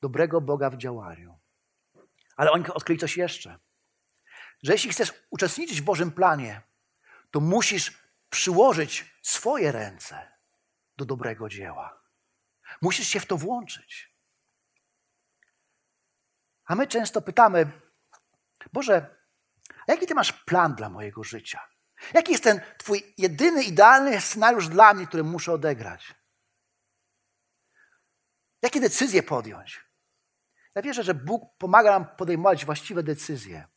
dobrego 0.00 0.40
Boga 0.40 0.70
w 0.70 0.76
działaniu, 0.76 1.38
ale 2.36 2.50
oni 2.50 2.66
odkryli 2.66 3.00
coś 3.00 3.16
jeszcze. 3.16 3.58
Że 4.62 4.72
jeśli 4.72 4.90
chcesz 4.90 5.12
uczestniczyć 5.30 5.80
w 5.80 5.84
Bożym 5.84 6.12
planie, 6.12 6.62
to 7.30 7.40
musisz 7.40 7.98
przyłożyć 8.30 9.14
swoje 9.22 9.72
ręce 9.72 10.33
do 10.96 11.04
dobrego 11.04 11.48
dzieła. 11.48 12.00
Musisz 12.82 13.08
się 13.08 13.20
w 13.20 13.26
to 13.26 13.36
włączyć. 13.36 14.14
A 16.64 16.74
my 16.74 16.86
często 16.86 17.22
pytamy, 17.22 17.72
Boże, 18.72 19.16
jaki 19.88 20.06
Ty 20.06 20.14
masz 20.14 20.32
plan 20.32 20.74
dla 20.74 20.90
mojego 20.90 21.24
życia? 21.24 21.60
Jaki 22.14 22.32
jest 22.32 22.44
ten 22.44 22.60
Twój 22.78 23.14
jedyny, 23.18 23.62
idealny 23.62 24.20
scenariusz 24.20 24.68
dla 24.68 24.94
mnie, 24.94 25.06
który 25.06 25.24
muszę 25.24 25.52
odegrać? 25.52 26.14
Jakie 28.62 28.80
decyzje 28.80 29.22
podjąć? 29.22 29.84
Ja 30.74 30.82
wierzę, 30.82 31.02
że 31.02 31.14
Bóg 31.14 31.58
pomaga 31.58 31.90
nam 31.90 32.16
podejmować 32.16 32.64
właściwe 32.64 33.02
decyzje. 33.02 33.68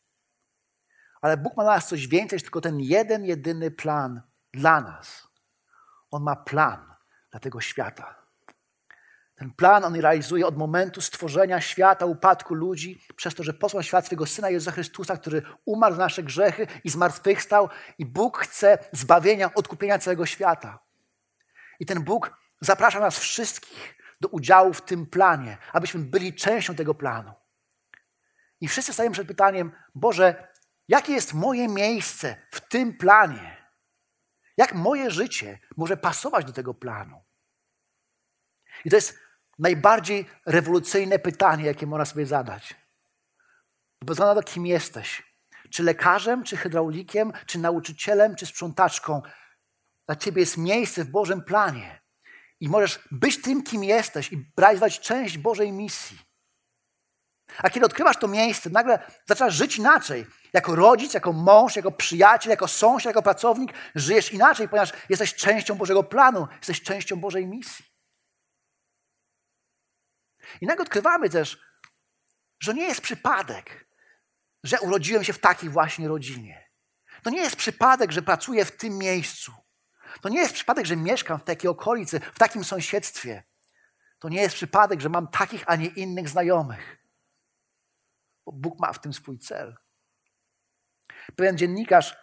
Ale 1.20 1.36
Bóg 1.36 1.56
ma 1.56 1.62
dla 1.62 1.74
nas 1.74 1.88
coś 1.88 2.06
więcej 2.06 2.40
tylko 2.40 2.60
ten 2.60 2.80
jeden, 2.80 3.24
jedyny 3.24 3.70
plan 3.70 4.22
dla 4.52 4.80
nas. 4.80 5.28
On 6.10 6.22
ma 6.22 6.36
plan 6.36 6.97
dla 7.30 7.40
tego 7.40 7.60
świata. 7.60 8.28
Ten 9.38 9.52
plan 9.52 9.84
on 9.84 9.94
realizuje 10.00 10.46
od 10.46 10.56
momentu 10.56 11.00
stworzenia 11.00 11.60
świata, 11.60 12.06
upadku 12.06 12.54
ludzi, 12.54 13.00
przez 13.16 13.34
to, 13.34 13.44
że 13.44 13.54
posłał 13.54 13.82
świat 13.82 14.06
swego 14.06 14.26
Syna 14.26 14.50
Jezusa 14.50 14.72
Chrystusa, 14.72 15.16
który 15.16 15.42
umarł 15.64 15.94
za 15.94 16.02
nasze 16.02 16.22
grzechy 16.22 16.66
i 16.84 16.90
zmartwychwstał. 16.90 17.68
I 17.98 18.06
Bóg 18.06 18.38
chce 18.38 18.78
zbawienia, 18.92 19.54
odkupienia 19.54 19.98
całego 19.98 20.26
świata. 20.26 20.78
I 21.80 21.86
ten 21.86 22.04
Bóg 22.04 22.36
zaprasza 22.60 23.00
nas 23.00 23.18
wszystkich 23.18 23.98
do 24.20 24.28
udziału 24.28 24.72
w 24.72 24.82
tym 24.82 25.06
planie, 25.06 25.58
abyśmy 25.72 26.00
byli 26.00 26.34
częścią 26.34 26.74
tego 26.74 26.94
planu. 26.94 27.32
I 28.60 28.68
wszyscy 28.68 28.92
stajemy 28.92 29.12
przed 29.12 29.28
pytaniem, 29.28 29.72
Boże, 29.94 30.48
jakie 30.88 31.12
jest 31.12 31.34
moje 31.34 31.68
miejsce 31.68 32.36
w 32.50 32.60
tym 32.60 32.96
planie? 32.96 33.57
Jak 34.58 34.74
moje 34.74 35.10
życie 35.10 35.58
może 35.76 35.96
pasować 35.96 36.44
do 36.44 36.52
tego 36.52 36.74
planu? 36.74 37.24
I 38.84 38.90
to 38.90 38.96
jest 38.96 39.18
najbardziej 39.58 40.26
rewolucyjne 40.46 41.18
pytanie, 41.18 41.64
jakie 41.64 41.86
można 41.86 42.04
sobie 42.04 42.26
zadać. 42.26 42.74
Na 44.18 44.34
to, 44.34 44.42
kim 44.42 44.66
jesteś. 44.66 45.22
Czy 45.70 45.82
lekarzem, 45.82 46.44
czy 46.44 46.56
hydraulikiem, 46.56 47.32
czy 47.46 47.58
nauczycielem, 47.58 48.36
czy 48.36 48.46
sprzątaczką. 48.46 49.22
Dla 50.06 50.16
ciebie 50.16 50.40
jest 50.40 50.56
miejsce 50.56 51.04
w 51.04 51.10
Bożym 51.10 51.42
planie. 51.42 52.00
I 52.60 52.68
możesz 52.68 53.00
być 53.10 53.42
tym, 53.42 53.62
kim 53.62 53.84
jesteś 53.84 54.32
i 54.32 54.52
realizować 54.56 55.00
część 55.00 55.38
Bożej 55.38 55.72
misji. 55.72 56.18
A 57.58 57.70
kiedy 57.70 57.86
odkrywasz 57.86 58.16
to 58.16 58.28
miejsce, 58.28 58.70
nagle 58.70 58.98
zaczynasz 59.26 59.54
żyć 59.54 59.76
inaczej. 59.76 60.26
Jako 60.52 60.74
rodzic, 60.74 61.14
jako 61.14 61.32
mąż, 61.32 61.76
jako 61.76 61.92
przyjaciel, 61.92 62.50
jako 62.50 62.68
sąsiad, 62.68 63.10
jako 63.10 63.22
pracownik, 63.22 63.72
żyjesz 63.94 64.32
inaczej, 64.32 64.68
ponieważ 64.68 64.92
jesteś 65.08 65.34
częścią 65.34 65.74
Bożego 65.74 66.04
planu, 66.04 66.48
jesteś 66.56 66.82
częścią 66.82 67.16
Bożej 67.16 67.46
misji. 67.46 67.84
I 70.60 70.66
nagle 70.66 70.82
odkrywamy 70.82 71.30
też, 71.30 71.58
że 72.60 72.74
nie 72.74 72.82
jest 72.82 73.00
przypadek, 73.00 73.88
że 74.64 74.80
urodziłem 74.80 75.24
się 75.24 75.32
w 75.32 75.38
takiej 75.38 75.70
właśnie 75.70 76.08
rodzinie. 76.08 76.68
To 77.22 77.30
nie 77.30 77.40
jest 77.40 77.56
przypadek, 77.56 78.12
że 78.12 78.22
pracuję 78.22 78.64
w 78.64 78.76
tym 78.76 78.98
miejscu. 78.98 79.52
To 80.20 80.28
nie 80.28 80.40
jest 80.40 80.54
przypadek, 80.54 80.86
że 80.86 80.96
mieszkam 80.96 81.38
w 81.38 81.44
takiej 81.44 81.70
okolicy, 81.70 82.20
w 82.20 82.38
takim 82.38 82.64
sąsiedztwie. 82.64 83.42
To 84.18 84.28
nie 84.28 84.40
jest 84.40 84.54
przypadek, 84.54 85.00
że 85.00 85.08
mam 85.08 85.28
takich, 85.28 85.64
a 85.66 85.76
nie 85.76 85.86
innych 85.86 86.28
znajomych. 86.28 86.98
Bo 88.48 88.52
Bóg 88.52 88.80
ma 88.80 88.92
w 88.92 89.00
tym 89.00 89.12
swój 89.12 89.38
cel. 89.38 89.76
Pewien 91.36 91.58
dziennikarz 91.58 92.16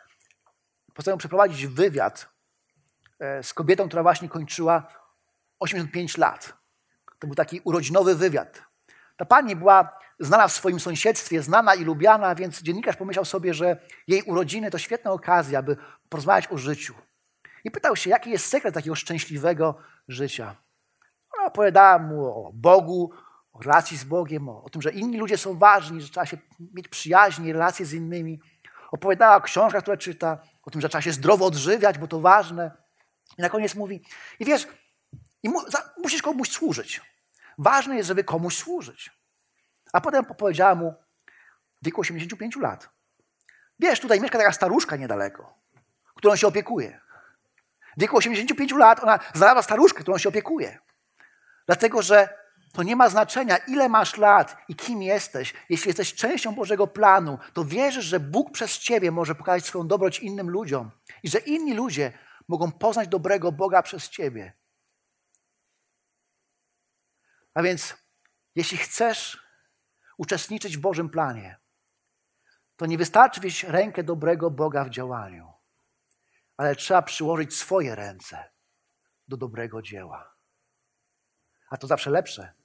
postanowił 0.93 1.19
przeprowadzić 1.19 1.67
wywiad 1.67 2.29
e, 3.19 3.43
z 3.43 3.53
kobietą, 3.53 3.87
która 3.87 4.03
właśnie 4.03 4.29
kończyła 4.29 4.87
85 5.59 6.17
lat. 6.17 6.53
To 7.19 7.27
był 7.27 7.35
taki 7.35 7.61
urodzinowy 7.63 8.15
wywiad. 8.15 8.61
Ta 9.17 9.25
pani 9.25 9.55
była 9.55 9.89
znana 10.19 10.47
w 10.47 10.51
swoim 10.51 10.79
sąsiedztwie, 10.79 11.41
znana 11.41 11.75
i 11.75 11.83
lubiana, 11.83 12.35
więc 12.35 12.61
dziennikarz 12.61 12.95
pomyślał 12.95 13.25
sobie, 13.25 13.53
że 13.53 13.77
jej 14.07 14.21
urodziny 14.23 14.71
to 14.71 14.77
świetna 14.77 15.11
okazja, 15.11 15.61
by 15.61 15.77
porozmawiać 16.09 16.51
o 16.51 16.57
życiu. 16.57 16.93
I 17.63 17.71
pytał 17.71 17.95
się, 17.95 18.09
jaki 18.09 18.29
jest 18.29 18.45
sekret 18.45 18.73
takiego 18.73 18.95
szczęśliwego 18.95 19.75
życia. 20.07 20.55
Ona 21.37 21.45
opowiadała 21.45 21.99
mu 21.99 22.47
o 22.47 22.51
Bogu, 22.53 23.11
o 23.55 23.59
relacji 23.61 23.97
z 23.97 24.03
Bogiem, 24.03 24.49
o, 24.49 24.63
o 24.63 24.69
tym, 24.69 24.81
że 24.81 24.91
inni 24.91 25.17
ludzie 25.17 25.37
są 25.37 25.57
ważni, 25.57 26.01
że 26.01 26.09
trzeba 26.09 26.25
się 26.25 26.37
mieć 26.59 26.87
przyjaźnie, 26.87 27.53
relacje 27.53 27.85
z 27.85 27.93
innymi. 27.93 28.39
Opowiadała 28.91 29.35
o 29.35 29.41
książkach, 29.41 29.81
które 29.81 29.97
czyta, 29.97 30.37
o 30.63 30.71
tym, 30.71 30.81
że 30.81 30.89
trzeba 30.89 31.01
się 31.01 31.11
zdrowo 31.11 31.45
odżywiać, 31.45 31.97
bo 31.97 32.07
to 32.07 32.19
ważne. 32.19 32.71
I 33.37 33.41
na 33.41 33.49
koniec 33.49 33.75
mówi, 33.75 34.01
i 34.39 34.45
wiesz, 34.45 34.67
i 35.43 35.49
mu, 35.49 35.69
za, 35.69 35.93
musisz 35.97 36.21
komuś 36.21 36.51
służyć. 36.51 37.01
Ważne 37.57 37.95
jest, 37.95 38.07
żeby 38.07 38.23
komuś 38.23 38.57
służyć. 38.57 39.11
A 39.93 40.01
potem 40.01 40.25
powiedziała 40.25 40.75
mu 40.75 40.93
w 41.81 41.85
wieku 41.85 42.01
85 42.01 42.55
lat. 42.55 42.89
Wiesz, 43.79 43.99
tutaj 43.99 44.21
mieszka 44.21 44.37
taka 44.37 44.51
staruszka 44.51 44.95
niedaleko, 44.95 45.57
którą 46.15 46.35
się 46.35 46.47
opiekuje. 46.47 46.99
W 47.97 48.01
wieku 48.01 48.17
85 48.17 48.71
lat 48.71 49.03
ona 49.03 49.19
znalazła 49.33 49.61
staruszkę, 49.61 50.01
którą 50.01 50.17
się 50.17 50.29
opiekuje. 50.29 50.79
Dlatego, 51.65 52.01
że 52.01 52.44
to 52.75 52.83
nie 52.83 52.95
ma 52.95 53.09
znaczenia, 53.09 53.57
ile 53.57 53.89
masz 53.89 54.17
lat 54.17 54.57
i 54.67 54.75
kim 54.75 55.01
jesteś. 55.01 55.53
Jeśli 55.69 55.89
jesteś 55.89 56.13
częścią 56.13 56.55
Bożego 56.55 56.87
planu, 56.87 57.39
to 57.53 57.65
wierzysz, 57.65 58.05
że 58.05 58.19
Bóg 58.19 58.51
przez 58.51 58.79
ciebie 58.79 59.11
może 59.11 59.35
pokazać 59.35 59.65
swoją 59.65 59.87
dobroć 59.87 60.19
innym 60.19 60.49
ludziom 60.49 60.91
i 61.23 61.29
że 61.29 61.39
inni 61.39 61.73
ludzie 61.73 62.11
mogą 62.47 62.71
poznać 62.71 63.07
dobrego 63.07 63.51
Boga 63.51 63.81
przez 63.81 64.09
ciebie. 64.09 64.53
A 67.53 67.63
więc, 67.63 67.97
jeśli 68.55 68.77
chcesz 68.77 69.45
uczestniczyć 70.17 70.77
w 70.77 70.81
Bożym 70.81 71.09
planie, 71.09 71.57
to 72.75 72.85
nie 72.85 72.97
wystarczy 72.97 73.39
wziąć 73.39 73.63
rękę 73.63 74.03
dobrego 74.03 74.51
Boga 74.51 74.83
w 74.83 74.89
działaniu, 74.89 75.53
ale 76.57 76.75
trzeba 76.75 77.01
przyłożyć 77.01 77.55
swoje 77.55 77.95
ręce 77.95 78.51
do 79.27 79.37
dobrego 79.37 79.81
dzieła. 79.81 80.35
A 81.69 81.77
to 81.77 81.87
zawsze 81.87 82.09
lepsze 82.09 82.64